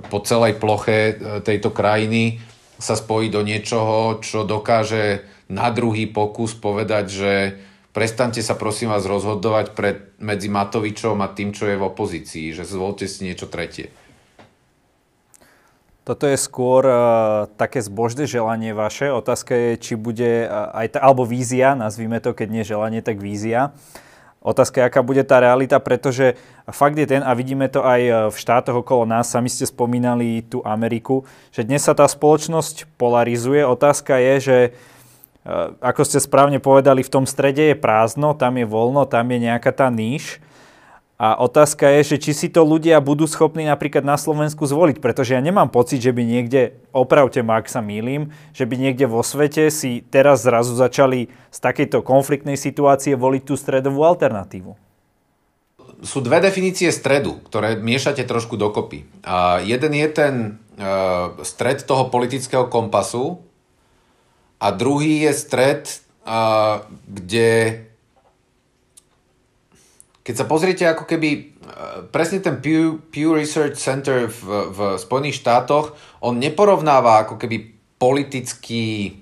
[0.08, 1.14] po celej ploche e,
[1.44, 2.40] tejto krajiny
[2.80, 7.34] sa spojí do niečoho, čo dokáže na druhý pokus povedať, že
[7.92, 12.64] prestante sa prosím vás rozhodovať pred, medzi Matovičom a tým, čo je v opozícii, že
[12.64, 13.92] zvolte si niečo tretie.
[16.10, 19.14] Toto je skôr uh, také zbožné želanie vaše.
[19.14, 23.22] Otázka je, či bude uh, aj tá, alebo vízia, nazvime to, keď nie želanie, tak
[23.22, 23.78] vízia.
[24.42, 26.34] Otázka je, aká bude tá realita, pretože
[26.66, 30.66] fakt je ten, a vidíme to aj v štátoch okolo nás, sami ste spomínali tú
[30.66, 33.62] Ameriku, že dnes sa tá spoločnosť polarizuje.
[33.62, 34.58] Otázka je, že
[35.78, 39.76] ako ste správne povedali, v tom strede je prázdno, tam je voľno, tam je nejaká
[39.76, 40.42] tá níž
[41.20, 45.36] a otázka je, že či si to ľudia budú schopní napríklad na Slovensku zvoliť, pretože
[45.36, 49.20] ja nemám pocit, že by niekde, opravte ma, ak sa mýlim, že by niekde vo
[49.20, 54.80] svete si teraz zrazu začali z takejto konfliktnej situácie voliť tú stredovú alternatívu.
[56.08, 59.04] Sú dve definície stredu, ktoré miešate trošku dokopy.
[59.28, 60.34] A jeden je ten
[60.80, 63.44] uh, stred toho politického kompasu
[64.64, 65.84] a druhý je stred,
[66.24, 67.84] uh, kde
[70.30, 71.42] keď sa pozriete ako keby e,
[72.14, 77.58] presne ten Pew, Pew Research Center v, v Spojených štátoch, on neporovnáva ako keby
[77.98, 79.18] politický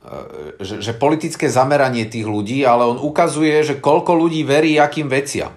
[0.00, 5.12] e, že, že politické zameranie tých ľudí, ale on ukazuje, že koľko ľudí verí akým
[5.12, 5.52] veciam.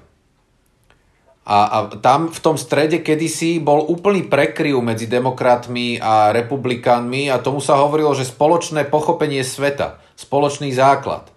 [1.47, 7.39] A, a tam v tom strede kedysi bol úplný prekryv medzi demokratmi a republikánmi a
[7.39, 11.34] tomu sa hovorilo, že spoločné pochopenie sveta, spoločný základ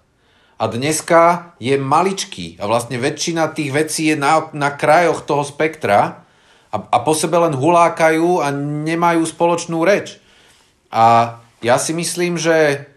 [0.58, 6.26] a dneska je maličký a vlastne väčšina tých vecí je na, na krajoch toho spektra
[6.74, 8.50] a, a po sebe len hulákajú a
[8.82, 10.18] nemajú spoločnú reč.
[10.90, 12.90] A ja si myslím, že,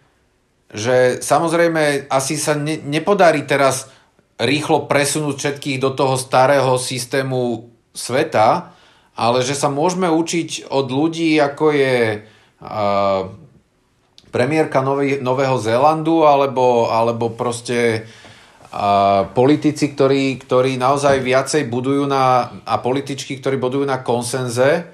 [0.73, 3.93] že samozrejme asi sa ne, nepodarí teraz
[4.41, 8.73] rýchlo presunúť všetkých do toho starého systému sveta,
[9.13, 13.29] ale že sa môžeme učiť od ľudí, ako je uh,
[14.31, 18.07] premiérka Nový, Nového Zélandu alebo, alebo proste
[18.71, 24.87] a politici, ktorí, ktorí naozaj viacej budujú na, a političky, ktorí budujú na konsenze.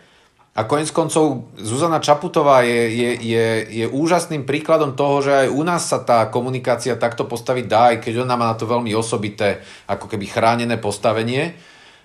[0.58, 5.62] A konec koncov Zuzana Čaputová je, je, je, je úžasným príkladom toho, že aj u
[5.62, 9.62] nás sa tá komunikácia takto postaviť dá, aj keď ona má na to veľmi osobité,
[9.86, 11.54] ako keby chránené postavenie.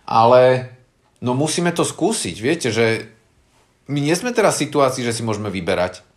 [0.05, 0.68] Ale
[1.25, 2.37] no musíme to skúsiť.
[2.37, 3.09] Viete, že
[3.88, 6.12] my nie sme teraz v situácii, že si môžeme vyberať.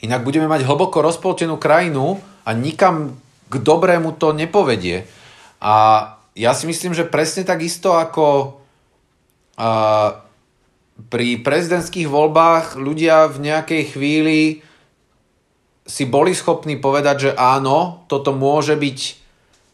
[0.00, 2.16] Inak budeme mať hlboko rozpoltenú krajinu
[2.48, 5.04] a nikam k dobrému to nepovedie.
[5.60, 5.74] A
[6.32, 8.56] ja si myslím, že presne tak isto ako
[9.60, 10.24] a,
[11.08, 14.40] pri prezidentských voľbách ľudia v nejakej chvíli
[15.84, 18.98] si boli schopní povedať, že áno, toto môže byť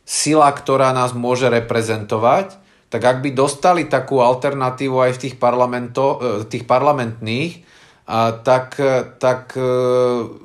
[0.07, 2.57] sila, ktorá nás môže reprezentovať,
[2.89, 7.67] tak ak by dostali takú alternatívu aj v tých, parlamento, e, tých parlamentných,
[8.07, 8.79] a tak,
[9.19, 9.67] tak e,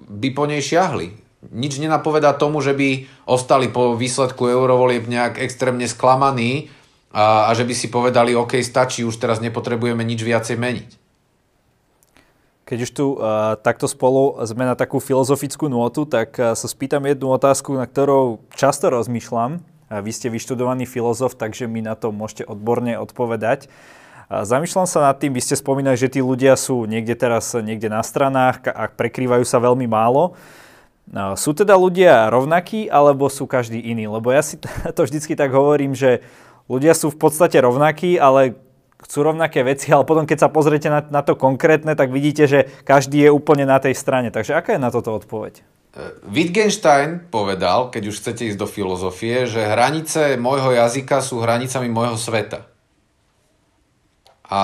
[0.10, 1.14] by po nej šiahli.
[1.54, 6.74] Nič nenapovedá tomu, že by ostali po výsledku eurovolieb nejak extrémne sklamaní
[7.14, 10.90] a, a že by si povedali, OK, stačí, už teraz nepotrebujeme nič viacej meniť.
[12.66, 17.04] Keď už tu uh, takto spolu sme na takú filozofickú nôtu, tak uh, sa spýtam
[17.04, 19.60] jednu otázku, na ktorou často rozmýšľam.
[19.60, 23.68] Uh, vy ste vyštudovaný filozof, takže mi na to môžete odborne odpovedať.
[24.32, 28.00] Zamýšľam sa nad tým, vy ste spomínali, že tí ľudia sú niekde teraz niekde na
[28.00, 30.40] stranách a prekrývajú sa veľmi málo.
[31.36, 34.08] Sú teda ľudia rovnakí, alebo sú každý iný?
[34.08, 34.56] Lebo ja si
[34.96, 36.24] to vždycky tak hovorím, že
[36.72, 38.56] ľudia sú v podstate rovnakí, ale
[39.04, 42.72] chcú rovnaké veci, ale potom keď sa pozriete na, na to konkrétne, tak vidíte, že
[42.88, 44.32] každý je úplne na tej strane.
[44.32, 45.60] Takže aká je na toto odpoveď?
[45.60, 45.64] E,
[46.32, 52.16] Wittgenstein povedal, keď už chcete ísť do filozofie, že hranice môjho jazyka sú hranicami môjho
[52.16, 52.71] sveta.
[54.52, 54.64] A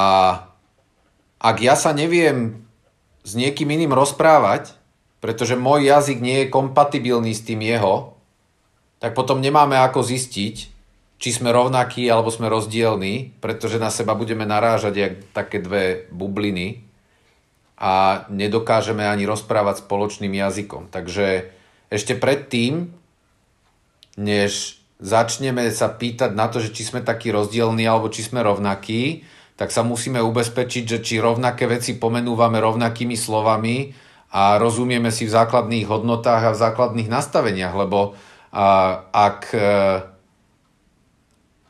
[1.39, 2.67] ak ja sa neviem
[3.23, 4.76] s niekým iným rozprávať,
[5.23, 8.19] pretože môj jazyk nie je kompatibilný s tým jeho,
[9.00, 10.56] tak potom nemáme ako zistiť,
[11.17, 16.86] či sme rovnakí alebo sme rozdielní, pretože na seba budeme narážať jak také dve bubliny
[17.78, 20.89] a nedokážeme ani rozprávať spoločným jazykom.
[20.93, 21.50] Takže
[21.89, 22.93] ešte predtým,
[24.17, 29.26] než začneme sa pýtať na to, že či sme takí rozdielní alebo či sme rovnakí,
[29.58, 33.89] tak sa musíme ubezpečiť, že či rovnaké veci pomenúvame rovnakými slovami
[34.30, 38.13] a rozumieme si v základných hodnotách a v základných nastaveniach, lebo
[38.54, 39.60] a, ak e,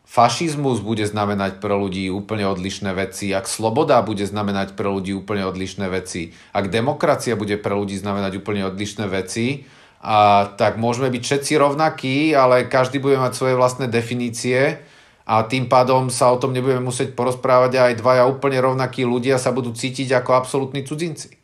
[0.03, 5.47] fašizmus bude znamenať pre ľudí úplne odlišné veci, ak sloboda bude znamenať pre ľudí úplne
[5.47, 9.63] odlišné veci, ak demokracia bude pre ľudí znamenať úplne odlišné veci,
[10.03, 14.83] a, tak môžeme byť všetci rovnakí, ale každý bude mať svoje vlastné definície
[15.27, 19.35] a tým pádom sa o tom nebudeme musieť porozprávať a aj dvaja úplne rovnakí ľudia
[19.35, 21.35] sa budú cítiť ako absolútni cudzinci.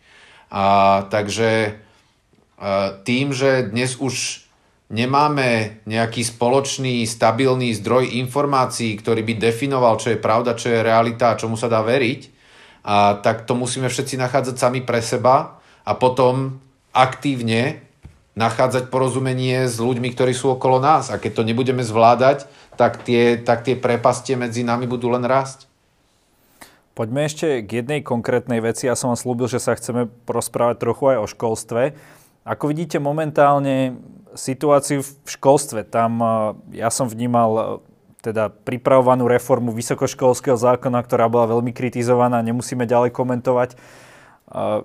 [0.47, 1.75] A, takže
[2.55, 4.47] a, tým, že dnes už
[4.87, 11.35] nemáme nejaký spoločný, stabilný zdroj informácií, ktorý by definoval, čo je pravda, čo je realita
[11.35, 12.21] a čomu sa dá veriť,
[12.87, 16.63] a, tak to musíme všetci nachádzať sami pre seba a potom
[16.95, 17.83] aktívne
[18.33, 21.13] nachádzať porozumenie s ľuďmi, ktorí sú okolo nás.
[21.13, 25.71] A keď to nebudeme zvládať, tak tie, tak tie prepastie medzi nami budú len rásť.
[26.93, 28.85] Poďme ešte k jednej konkrétnej veci.
[28.85, 31.97] Ja som vám slúbil, že sa chceme porozprávať trochu aj o školstve.
[32.45, 33.97] Ako vidíte momentálne
[34.37, 35.89] situáciu v školstve?
[35.89, 36.29] Tam eh,
[36.85, 37.65] ja som vnímal eh,
[38.23, 43.75] teda pripravovanú reformu vysokoškolského zákona, ktorá bola veľmi kritizovaná, nemusíme ďalej komentovať.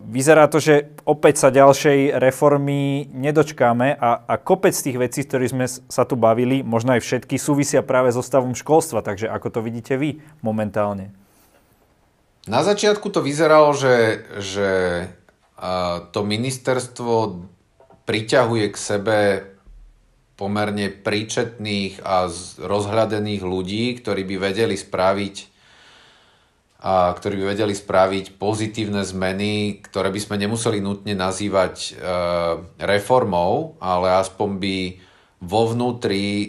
[0.09, 5.53] Vyzerá to, že opäť sa ďalšej reformy nedočkáme a, a kopec tých vecí, z ktorých
[5.53, 9.05] sme sa tu bavili, možno aj všetky, súvisia práve so stavom školstva.
[9.05, 11.13] Takže ako to vidíte vy momentálne?
[12.49, 14.71] Na začiatku to vyzeralo, že, že
[16.17, 17.45] to ministerstvo
[18.09, 19.19] priťahuje k sebe
[20.41, 25.58] pomerne príčetných a rozhľadených ľudí, ktorí by vedeli spraviť
[26.79, 31.91] a ktorí by vedeli spraviť pozitívne zmeny, ktoré by sme nemuseli nutne nazývať e,
[32.79, 34.77] reformou, ale aspoň by
[35.43, 36.47] vo vnútri e,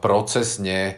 [0.00, 0.94] procesne e,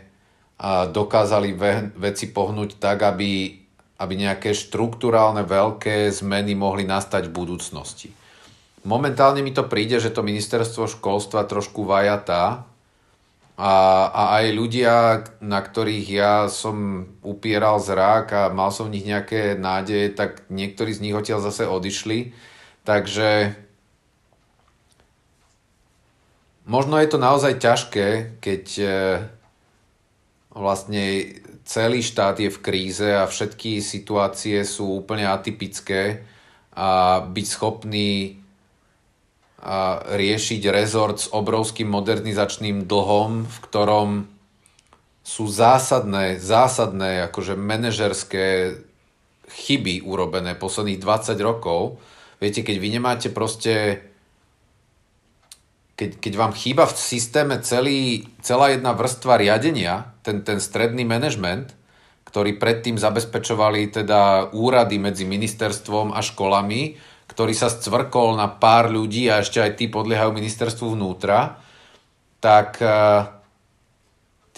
[0.95, 3.59] dokázali ve, veci pohnúť tak, aby,
[3.99, 8.09] aby nejaké štruktúrálne veľké zmeny mohli nastať v budúcnosti.
[8.87, 12.63] Momentálne mi to príde, že to ministerstvo školstva trošku vajatá,
[13.59, 14.95] a, a aj ľudia,
[15.43, 20.95] na ktorých ja som upieral zrak a mal som v nich nejaké nádeje, tak niektorí
[20.95, 22.31] z nich odtiaľ zase odišli.
[22.87, 23.59] Takže
[26.71, 28.87] možno je to naozaj ťažké, keď e,
[30.55, 31.05] vlastne
[31.67, 36.23] celý štát je v kríze a všetky situácie sú úplne atypické
[36.79, 38.38] a byť schopný
[40.07, 44.11] riešiť rezort s obrovským modernizačným dlhom, v ktorom
[45.27, 48.79] sú zásadné, zásadné akože manažerské
[49.49, 51.99] chyby urobené posledných 20 rokov.
[52.39, 54.05] Viete, keď vy nemáte proste
[55.99, 61.75] keď, keď vám chýba v systéme celý, celá jedna vrstva riadenia, ten, ten stredný manažment,
[62.23, 66.95] ktorý predtým zabezpečovali teda úrady medzi ministerstvom a školami,
[67.39, 71.63] ktorý sa scvrkol na pár ľudí a ešte aj tí podliehajú ministerstvu vnútra,
[72.43, 72.91] tak e,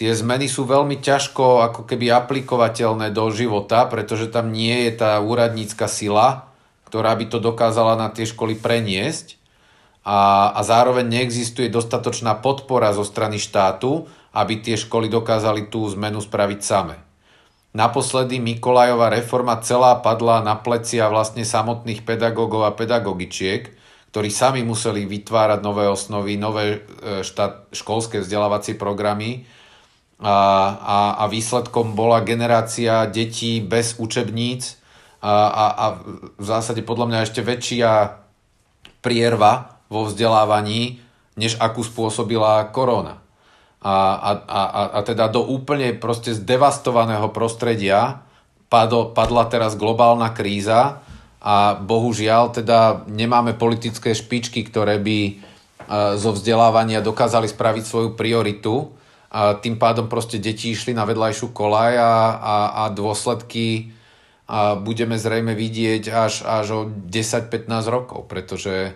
[0.00, 5.20] tie zmeny sú veľmi ťažko ako keby aplikovateľné do života, pretože tam nie je tá
[5.20, 6.48] úradnícka sila,
[6.88, 9.36] ktorá by to dokázala na tie školy preniesť
[10.00, 16.24] a, a zároveň neexistuje dostatočná podpora zo strany štátu, aby tie školy dokázali tú zmenu
[16.24, 17.09] spraviť same.
[17.70, 23.70] Naposledy Mikolajová reforma celá padla na plecia vlastne samotných pedagógov a pedagogičiek,
[24.10, 29.46] ktorí sami museli vytvárať nové osnovy, nové e, štát, školské vzdelávacie programy.
[30.18, 30.34] A,
[30.82, 34.76] a, a výsledkom bola generácia detí bez učebníc
[35.22, 35.86] a, a, a
[36.36, 38.20] v zásade podľa mňa ešte väčšia
[39.00, 41.00] prierva vo vzdelávaní,
[41.38, 43.22] než akú spôsobila korona
[43.80, 48.20] a, a, a, a teda do úplne proste zdevastovaného prostredia
[48.68, 51.00] padlo, padla teraz globálna kríza
[51.40, 55.32] a bohužiaľ teda nemáme politické špičky, ktoré by e,
[56.20, 58.92] zo vzdelávania dokázali spraviť svoju prioritu.
[59.30, 63.96] A tým pádom proste deti išli na vedľajšiu kolaj a, a, a dôsledky
[64.50, 68.92] a budeme zrejme vidieť až, až o 10-15 rokov, pretože,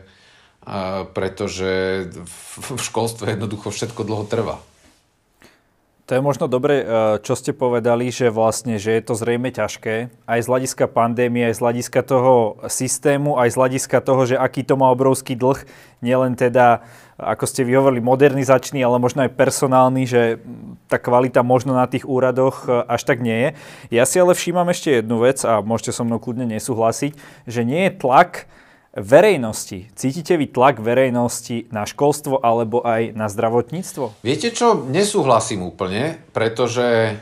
[0.69, 2.05] a, pretože
[2.61, 4.59] v školstve jednoducho všetko dlho trvá.
[6.05, 6.87] To je možno dobre, eh,
[7.25, 11.57] čo ste povedali, že vlastne, že je to zrejme ťažké, aj z hľadiska pandémie, aj
[11.57, 15.65] z hľadiska toho systému, aj z hľadiska toho, že aký to má obrovský dlh,
[16.05, 16.85] nielen teda,
[17.17, 20.45] ako ste vyhovorili, modernizačný, ale možno aj personálny, že
[20.93, 23.49] tá kvalita možno na tých úradoch eh, až tak nie je.
[23.89, 27.17] Ja si ale všímam ešte jednu vec, a môžete so mnou kľudne nesúhlasiť,
[27.49, 28.45] že nie je tlak
[28.95, 29.91] verejnosti.
[29.99, 34.23] Cítite vy tlak verejnosti na školstvo alebo aj na zdravotníctvo?
[34.23, 37.19] Viete čo, nesúhlasím úplne, pretože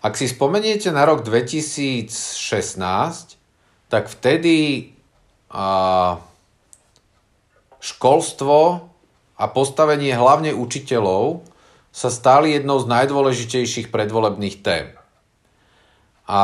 [0.00, 2.06] ak si spomeniete na rok 2016,
[3.90, 4.88] tak vtedy
[5.50, 6.22] a,
[7.82, 8.86] školstvo
[9.34, 11.42] a postavenie hlavne učiteľov
[11.90, 14.94] sa stali jednou z najdôležitejších predvolebných tém.
[16.30, 16.42] A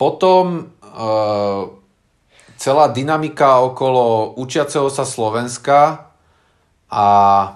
[0.00, 0.96] potom e,
[2.56, 6.10] celá dynamika okolo učiaceho sa Slovenska
[6.88, 7.08] a
[7.44, 7.48] e,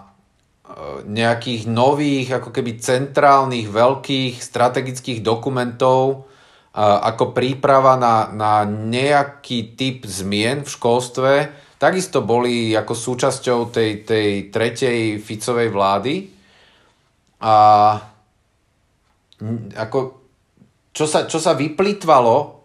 [1.08, 6.16] nejakých nových, ako keby centrálnych, veľkých strategických dokumentov e,
[6.84, 11.32] ako príprava na, na nejaký typ zmien v školstve,
[11.80, 16.14] takisto boli ako súčasťou tej, tej tretej Ficovej vlády.
[17.40, 17.56] A
[19.72, 19.98] ako,
[20.92, 22.59] čo, sa, čo sa vyplýtvalo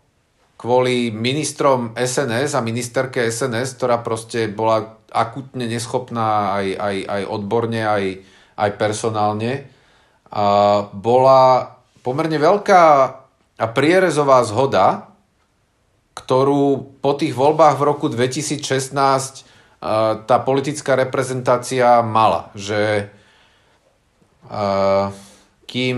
[0.55, 7.81] kvôli ministrom SNS a ministerke SNS, ktorá proste bola akutne neschopná aj, aj, aj odborne,
[7.83, 8.05] aj,
[8.55, 9.67] aj personálne.
[10.31, 12.83] A bola pomerne veľká
[13.55, 15.15] a prierezová zhoda,
[16.15, 18.63] ktorú po tých voľbách v roku 2016
[20.25, 22.51] tá politická reprezentácia mala.
[22.55, 23.11] Že
[25.67, 25.97] kým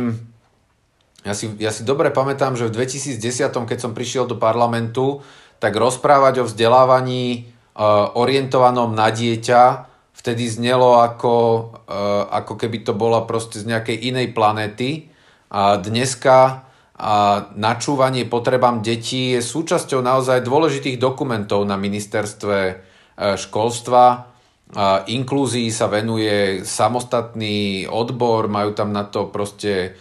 [1.27, 3.19] ja si, ja si dobre pamätám, že v 2010,
[3.51, 5.19] keď som prišiel do parlamentu,
[5.59, 7.43] tak rozprávať o vzdelávaní
[7.75, 11.33] uh, orientovanom na dieťa vtedy znelo ako,
[11.85, 15.11] uh, ako keby to bola proste z nejakej inej planéty.
[15.51, 16.67] A dneska
[16.97, 22.73] a načúvanie potrebám detí je súčasťou naozaj dôležitých dokumentov na ministerstve e,
[23.37, 24.33] školstva.
[25.05, 29.93] Inklúzii sa venuje samostatný odbor, majú tam na to proste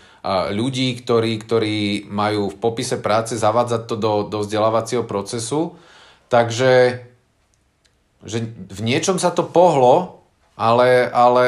[0.50, 5.78] ľudí, ktorí, ktorí majú v popise práce zavádzať to do, do vzdelávacieho procesu.
[6.26, 7.04] Takže
[8.26, 10.26] že v niečom sa to pohlo,
[10.58, 11.46] ale, ale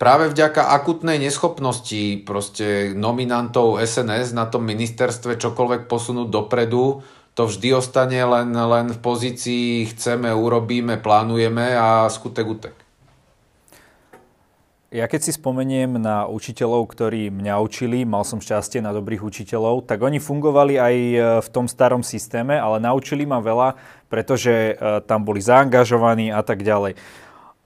[0.00, 7.06] práve vďaka akutnej neschopnosti proste nominantov SNS na tom ministerstve čokoľvek posunúť dopredu,
[7.38, 12.76] to vždy ostane len, len v pozícii chceme, urobíme, plánujeme a skutek utek.
[14.90, 19.86] Ja keď si spomeniem na učiteľov, ktorí mňa učili, mal som šťastie na dobrých učiteľov,
[19.86, 23.78] tak oni fungovali aj e, v tom starom systéme, ale naučili ma veľa,
[24.10, 24.72] pretože e,
[25.06, 26.98] tam boli zaangažovaní a tak ďalej.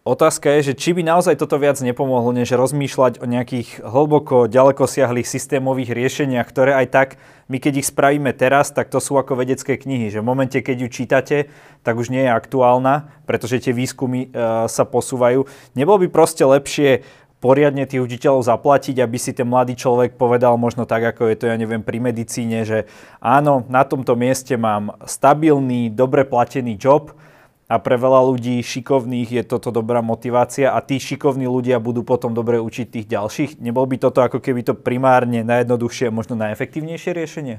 [0.05, 4.85] Otázka je, že či by naozaj toto viac nepomohlo, než rozmýšľať o nejakých hlboko, ďaleko
[4.85, 7.09] siahlých systémových riešeniach, ktoré aj tak,
[7.49, 10.77] my keď ich spravíme teraz, tak to sú ako vedecké knihy, že v momente, keď
[10.77, 11.37] ju čítate,
[11.81, 15.49] tak už nie je aktuálna, pretože tie výskumy e, sa posúvajú.
[15.73, 17.01] Nebolo by proste lepšie
[17.41, 21.45] poriadne tých učiteľov zaplatiť, aby si ten mladý človek povedal možno tak, ako je to,
[21.49, 22.85] ja neviem, pri medicíne, že
[23.25, 27.17] áno, na tomto mieste mám stabilný, dobre platený job,
[27.65, 32.37] a pre veľa ľudí šikovných je toto dobrá motivácia a tí šikovní ľudia budú potom
[32.37, 33.51] dobre učiť tých ďalších?
[33.65, 37.57] Nebol by toto ako keby to primárne najjednoduchšie a možno najefektívnejšie riešenie?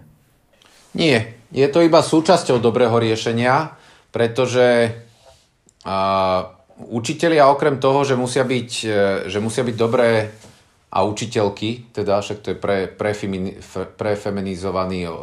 [0.95, 3.75] Nie, je to iba súčasťou dobrého riešenia,
[4.13, 4.93] pretože
[5.83, 6.53] uh,
[6.87, 8.97] učitelia okrem toho, že musia byť, e,
[9.31, 10.31] že musia byť dobré
[10.91, 12.79] a učiteľky, teda však to je pre,
[13.95, 15.13] prefeminizovaný uh,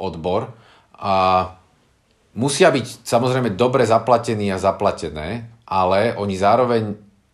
[0.00, 0.52] odbor,
[0.94, 1.14] a
[2.34, 6.82] musia byť samozrejme dobre zaplatení a zaplatené, ale oni zároveň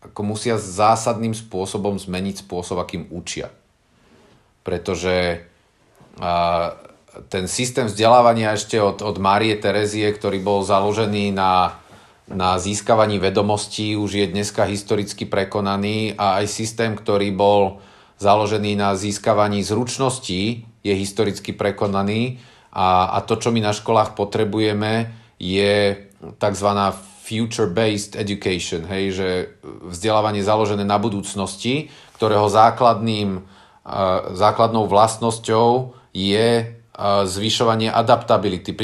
[0.01, 3.53] ako musia zásadným spôsobom zmeniť spôsob, akým učia.
[4.65, 5.45] Pretože
[6.21, 6.77] a,
[7.29, 11.77] ten systém vzdelávania ešte od, od Márie Terezie, ktorý bol založený na,
[12.31, 17.85] na získavaní vedomostí, už je dneska historicky prekonaný a aj systém, ktorý bol
[18.21, 22.41] založený na získavaní zručností, je historicky prekonaný
[22.71, 25.11] a, a to, čo my na školách potrebujeme,
[25.41, 26.69] je tzv.
[27.25, 29.29] future-based education, hej, že
[29.63, 33.43] vzdelávanie založené na budúcnosti, ktorého základným,
[34.37, 36.77] základnou vlastnosťou je
[37.25, 38.77] zvyšovanie adaptability,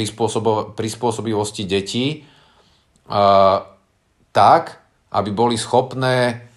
[0.73, 2.25] prispôsobivosti detí,
[4.33, 4.63] tak,
[5.13, 6.49] aby boli schopné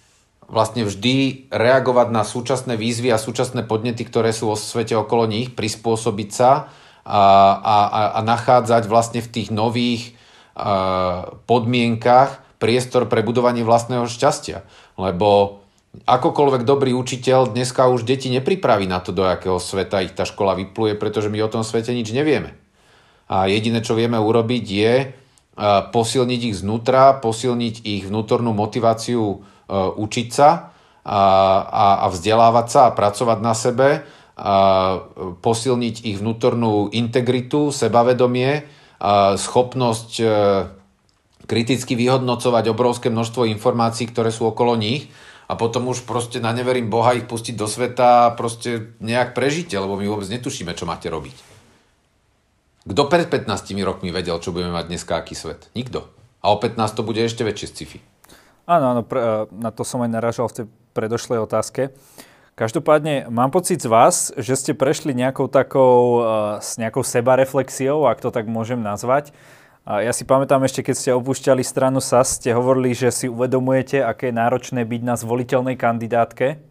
[0.49, 5.53] vlastne vždy reagovať na súčasné výzvy a súčasné podnety, ktoré sú vo svete okolo nich,
[5.53, 6.67] prispôsobiť sa
[7.05, 7.23] a,
[7.57, 7.77] a,
[8.15, 10.13] a nachádzať vlastne v tých nových
[10.53, 14.61] a, podmienkach priestor pre budovanie vlastného šťastia.
[15.01, 15.61] Lebo
[16.05, 20.53] akokoľvek dobrý učiteľ dneska už deti nepripraví na to, do akého sveta ich tá škola
[20.55, 22.55] vypluje, pretože my o tom svete nič nevieme.
[23.31, 24.93] A jediné, čo vieme urobiť, je
[25.91, 29.37] posilniť ich znútra, posilniť ich vnútornú motiváciu e,
[29.75, 30.71] učiť sa
[31.03, 31.21] a,
[31.67, 33.87] a, a vzdelávať sa a pracovať na sebe
[35.41, 38.65] posilniť ich vnútornú integritu, sebavedomie,
[39.37, 40.25] schopnosť e,
[41.49, 45.09] kriticky vyhodnocovať obrovské množstvo informácií, ktoré sú okolo nich
[45.49, 49.73] a potom už proste na neverím Boha ich pustiť do sveta a proste nejak prežite,
[49.73, 51.33] lebo my vôbec netušíme, čo máte robiť.
[52.85, 55.69] Kto pred 15 rokmi vedel, čo budeme mať dneska, aký svet?
[55.73, 56.05] Nikto.
[56.41, 57.99] A o 15 to bude ešte väčšie sci-fi.
[58.69, 61.89] Áno, áno, pre, na to som aj naražal v tej predošlej otázke.
[61.89, 68.05] Uh, Každopádne mám pocit z vás, že ste prešli nejakou takou, uh, s nejakou sebareflexiou,
[68.05, 69.33] ak to tak môžem nazvať.
[69.81, 74.29] Ja si pamätám ešte, keď ste opúšťali stranu SAS, ste hovorili, že si uvedomujete, aké
[74.29, 76.61] je náročné byť na zvoliteľnej kandidátke.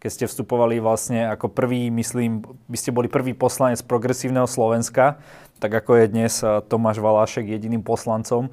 [0.00, 5.20] Keď ste vstupovali vlastne ako prvý, myslím, by ste boli prvý poslanec progresívneho Slovenska,
[5.60, 6.32] tak ako je dnes
[6.72, 8.48] Tomáš Valášek jediným poslancom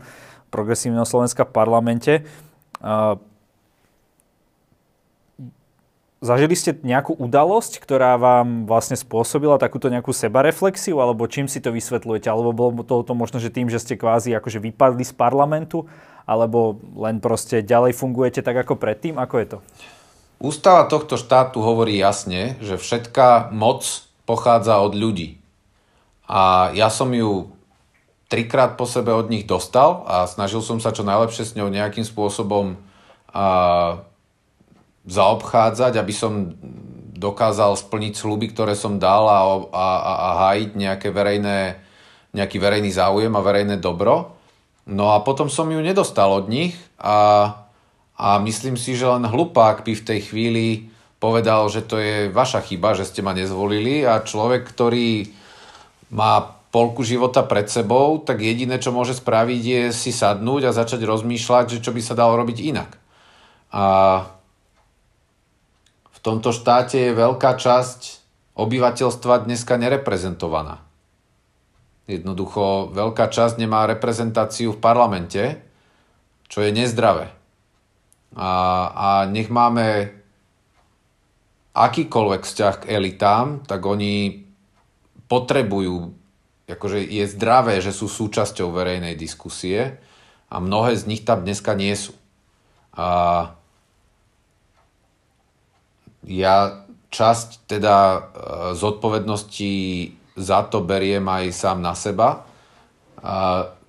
[0.52, 2.14] progresívneho Slovenska v parlamente.
[6.22, 11.74] Zažili ste nejakú udalosť, ktorá vám vlastne spôsobila takúto nejakú sebareflexiu, alebo čím si to
[11.74, 12.30] vysvetľujete?
[12.30, 15.90] Alebo bolo to, to možno, že tým, že ste kvázi akože vypadli z parlamentu,
[16.30, 19.18] alebo len proste ďalej fungujete tak ako predtým?
[19.18, 19.58] Ako je to?
[20.42, 25.42] Ústava tohto štátu hovorí jasne, že všetká moc pochádza od ľudí.
[26.26, 27.52] A ja som ju
[28.32, 32.08] trikrát po sebe od nich dostal a snažil som sa čo najlepšie s ňou nejakým
[32.08, 32.80] spôsobom
[33.28, 34.00] a,
[35.06, 36.54] zaobchádzať, aby som
[37.22, 39.40] dokázal splniť sluby, ktoré som dal a,
[39.70, 41.78] a, a, a hájiť nejaké verejné,
[42.34, 44.34] nejaký verejný záujem a verejné dobro.
[44.90, 47.54] No a potom som ju nedostal od nich a,
[48.18, 50.68] a myslím si, že len hlupák by v tej chvíli
[51.22, 55.30] povedal, že to je vaša chyba, že ste ma nezvolili a človek, ktorý
[56.10, 61.06] má polku života pred sebou, tak jediné, čo môže spraviť, je si sadnúť a začať
[61.06, 62.98] rozmýšľať, že čo by sa dalo robiť inak.
[63.70, 63.84] A
[66.22, 68.22] tomto štáte je veľká časť
[68.56, 70.86] obyvateľstva dneska nereprezentovaná.
[72.10, 75.44] Jednoducho veľká časť nemá reprezentáciu v parlamente,
[76.52, 77.32] čo je nezdravé.
[78.36, 78.52] A,
[78.92, 80.12] a nech máme
[81.72, 84.44] akýkoľvek vzťah k elitám, tak oni
[85.32, 86.12] potrebujú,
[86.68, 90.04] akože je zdravé, že sú súčasťou verejnej diskusie
[90.52, 92.12] a mnohé z nich tam dneska nie sú.
[92.92, 93.56] A
[96.26, 98.20] ja časť teda e,
[98.78, 99.74] zodpovednosti
[100.40, 102.48] za to beriem aj sám na seba.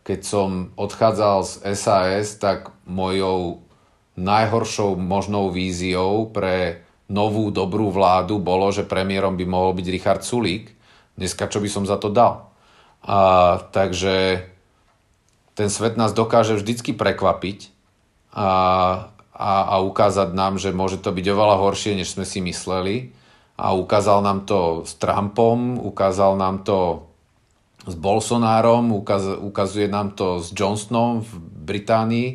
[0.02, 3.62] Keď som odchádzal z SAS, tak mojou
[4.18, 10.74] najhoršou možnou víziou pre novú dobrú vládu bolo, že premiérom by mohol byť Richard Sulík.
[11.16, 12.52] Dneska čo by som za to dal?
[13.04, 14.48] A, takže
[15.52, 17.72] ten svet nás dokáže vždycky prekvapiť
[18.32, 18.48] a
[19.32, 23.16] a, a ukázať nám, že môže to byť oveľa horšie, než sme si mysleli.
[23.56, 27.08] A ukázal nám to s Trumpom, ukázal nám to
[27.82, 31.30] s Bolsonárom, ukaz, ukazuje nám to s Johnsonom v
[31.66, 32.28] Británii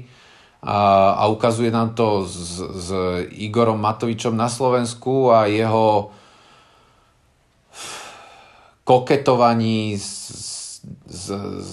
[0.64, 2.89] a, a ukazuje nám to s, s
[3.38, 6.12] Igorom Matovičom na Slovensku a jeho
[8.88, 10.32] koketovaní s,
[11.08, 11.72] s, s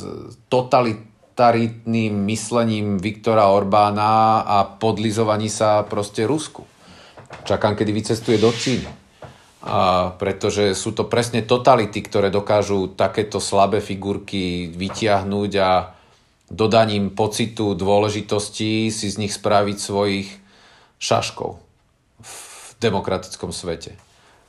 [0.51, 0.99] totalit,
[1.35, 6.63] autoritaritným myslením Viktora Orbána a podlizovaní sa proste Rusku.
[7.43, 8.87] Čakám, kedy vycestuje do Číny.
[9.67, 15.91] A pretože sú to presne totality, ktoré dokážu takéto slabé figurky vytiahnuť a
[16.55, 20.29] dodaním pocitu dôležitosti si z nich spraviť svojich
[21.03, 21.59] šaškov
[22.23, 22.35] v
[22.79, 23.99] demokratickom svete.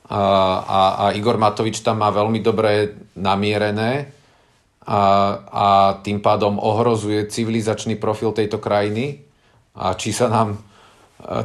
[0.06, 0.22] A,
[0.62, 4.14] a, a Igor Matovič tam má veľmi dobre namierené
[4.86, 5.02] a,
[5.50, 5.66] a
[6.06, 9.26] tým pádom ohrozuje civilizačný profil tejto krajiny
[9.74, 10.58] a či sa nám e,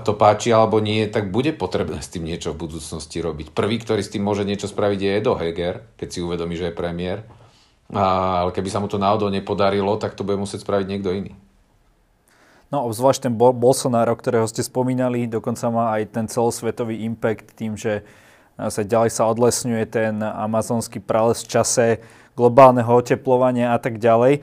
[0.05, 3.49] to páči alebo nie, tak bude potrebné s tým niečo v budúcnosti robiť.
[3.49, 6.77] Prvý, ktorý s tým môže niečo spraviť, je Edo Heger, keď si uvedomí, že je
[6.77, 7.25] premiér.
[7.89, 11.33] A, ale keby sa mu to náhodou nepodarilo, tak to bude musieť spraviť niekto iný.
[12.71, 18.05] No, obzvlášť ten Bolsonaro, ktorého ste spomínali, dokonca má aj ten celosvetový impact tým, že
[18.55, 21.87] sa ďalej sa odlesňuje ten amazonský prales v čase,
[22.41, 24.41] globálneho oteplovania a tak ďalej.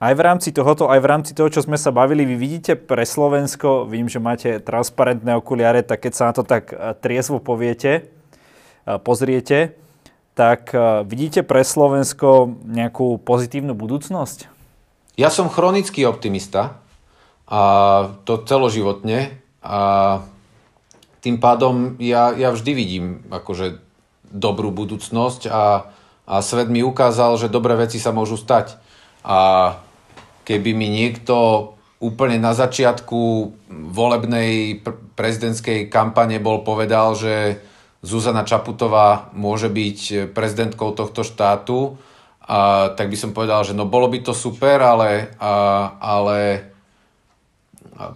[0.00, 3.04] Aj v rámci tohoto, aj v rámci toho, čo sme sa bavili, vy vidíte pre
[3.04, 7.92] Slovensko, vím, že máte transparentné okuliare, tak keď sa na to tak e, triezvo poviete,
[8.84, 9.78] e, pozriete,
[10.36, 14.50] tak e, vidíte pre Slovensko nejakú pozitívnu budúcnosť?
[15.14, 16.82] Ja som chronický optimista
[17.46, 17.62] a
[18.26, 19.80] to celoživotne a
[21.24, 23.80] tým pádom ja, ja vždy vidím akože
[24.28, 25.62] dobrú budúcnosť a
[26.24, 28.80] a svet mi ukázal, že dobré veci sa môžu stať.
[29.24, 29.76] A
[30.48, 31.70] keby mi niekto
[32.00, 33.52] úplne na začiatku
[33.92, 34.80] volebnej
[35.16, 37.60] prezidentskej kampane bol povedal, že
[38.04, 41.96] Zuzana Čaputová môže byť prezidentkou tohto štátu,
[42.44, 46.68] a, tak by som povedal, že no bolo by to super, ale, a, ale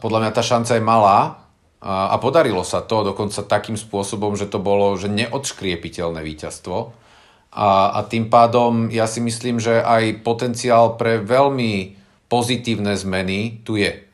[0.05, 1.41] podľa mňa tá šanca je malá
[1.81, 7.08] a, a podarilo sa to dokonca takým spôsobom, že to bolo že neodškriepiteľné víťazstvo.
[7.49, 11.97] A, a tým pádom ja si myslím, že aj potenciál pre veľmi
[12.29, 14.09] pozitívne zmeny tu je.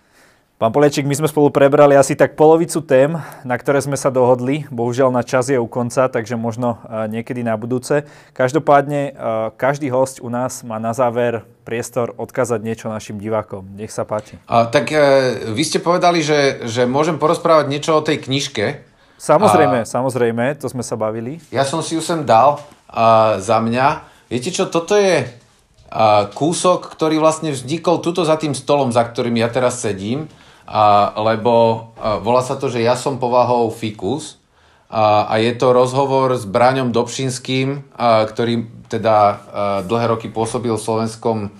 [0.55, 4.65] Pán Poliečik, my sme spolu prebrali asi tak polovicu tém, na ktoré sme sa dohodli.
[4.71, 8.07] Bohužiaľ na čas je u konca, takže možno e, niekedy na budúce.
[8.33, 9.13] Každopádne e,
[9.59, 13.67] každý host u nás má na záver priestor odkázať niečo našim divákom.
[13.75, 14.39] Nech sa páči.
[14.47, 18.87] A, tak e, vy ste povedali, že, že môžem porozprávať niečo o tej knižke.
[19.19, 19.89] Samozrejme, a...
[19.91, 21.43] samozrejme, to sme sa bavili.
[21.51, 22.63] Ja som si ju sem dal
[22.95, 24.07] uh, za mňa.
[24.31, 25.27] Viete čo, toto je
[26.35, 30.27] kúsok, ktorý vlastne vznikol tuto za tým stolom, za ktorým ja teraz sedím,
[31.15, 31.87] lebo
[32.19, 34.43] volá sa to, že ja som povahou fikus.
[34.95, 39.17] a, je to rozhovor s Braňom Dobšinským, ktorý teda
[39.83, 41.51] dlhé roky pôsobil v slovenskom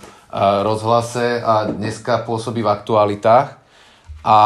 [0.63, 3.59] rozhlase a dneska pôsobí v aktualitách.
[4.23, 4.39] A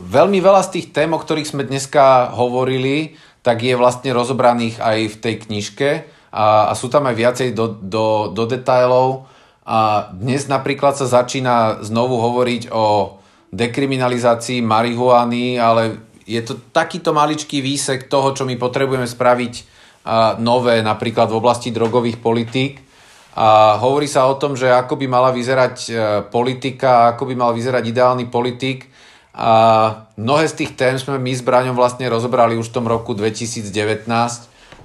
[0.00, 4.98] veľmi veľa z tých tém, o ktorých sme dneska hovorili, tak je vlastne rozobraných aj
[5.06, 5.88] v tej knižke
[6.34, 9.30] a, a sú tam aj viacej do, do, do detailov.
[9.62, 13.16] A dnes napríklad sa začína znovu hovoriť o
[13.54, 19.54] dekriminalizácii marihuany, ale je to takýto maličký výsek toho, čo my potrebujeme spraviť
[20.38, 22.82] nové napríklad v oblasti drogových politík.
[23.36, 25.92] A hovorí sa o tom, že ako by mala vyzerať e,
[26.32, 28.88] politika, ako by mal vyzerať ideálny politik.
[29.36, 29.52] A
[30.16, 33.68] mnohé z tých tém sme my s Braňom vlastne rozobrali už v tom roku 2019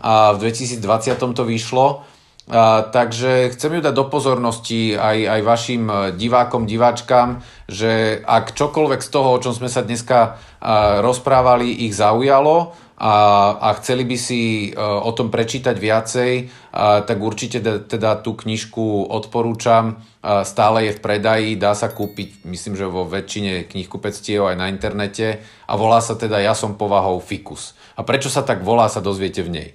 [0.04, 0.84] a v 2020
[1.32, 2.04] to vyšlo.
[2.52, 7.40] A, takže chcem ju dať do pozornosti aj, aj vašim e, divákom, diváčkam,
[7.72, 13.14] že ak čokoľvek z toho, o čom sme sa dneska a, rozprávali, ich zaujalo a,
[13.58, 16.32] a chceli by si e, o tom prečítať viacej,
[16.70, 17.58] a, tak určite
[17.90, 19.98] teda tú knižku odporúčam.
[20.22, 24.70] A, stále je v predaji, dá sa kúpiť, myslím, že vo väčšine knihkupectiev aj na
[24.70, 27.74] internete a volá sa teda Ja som povahou Fikus.
[27.98, 29.70] A prečo sa tak volá, sa dozviete v nej.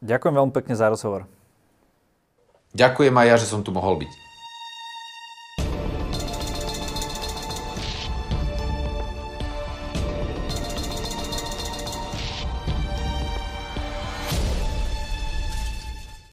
[0.00, 1.28] Ďakujem veľmi pekne za rozhovor.
[2.72, 4.23] Ďakujem aj ja, že som tu mohol byť.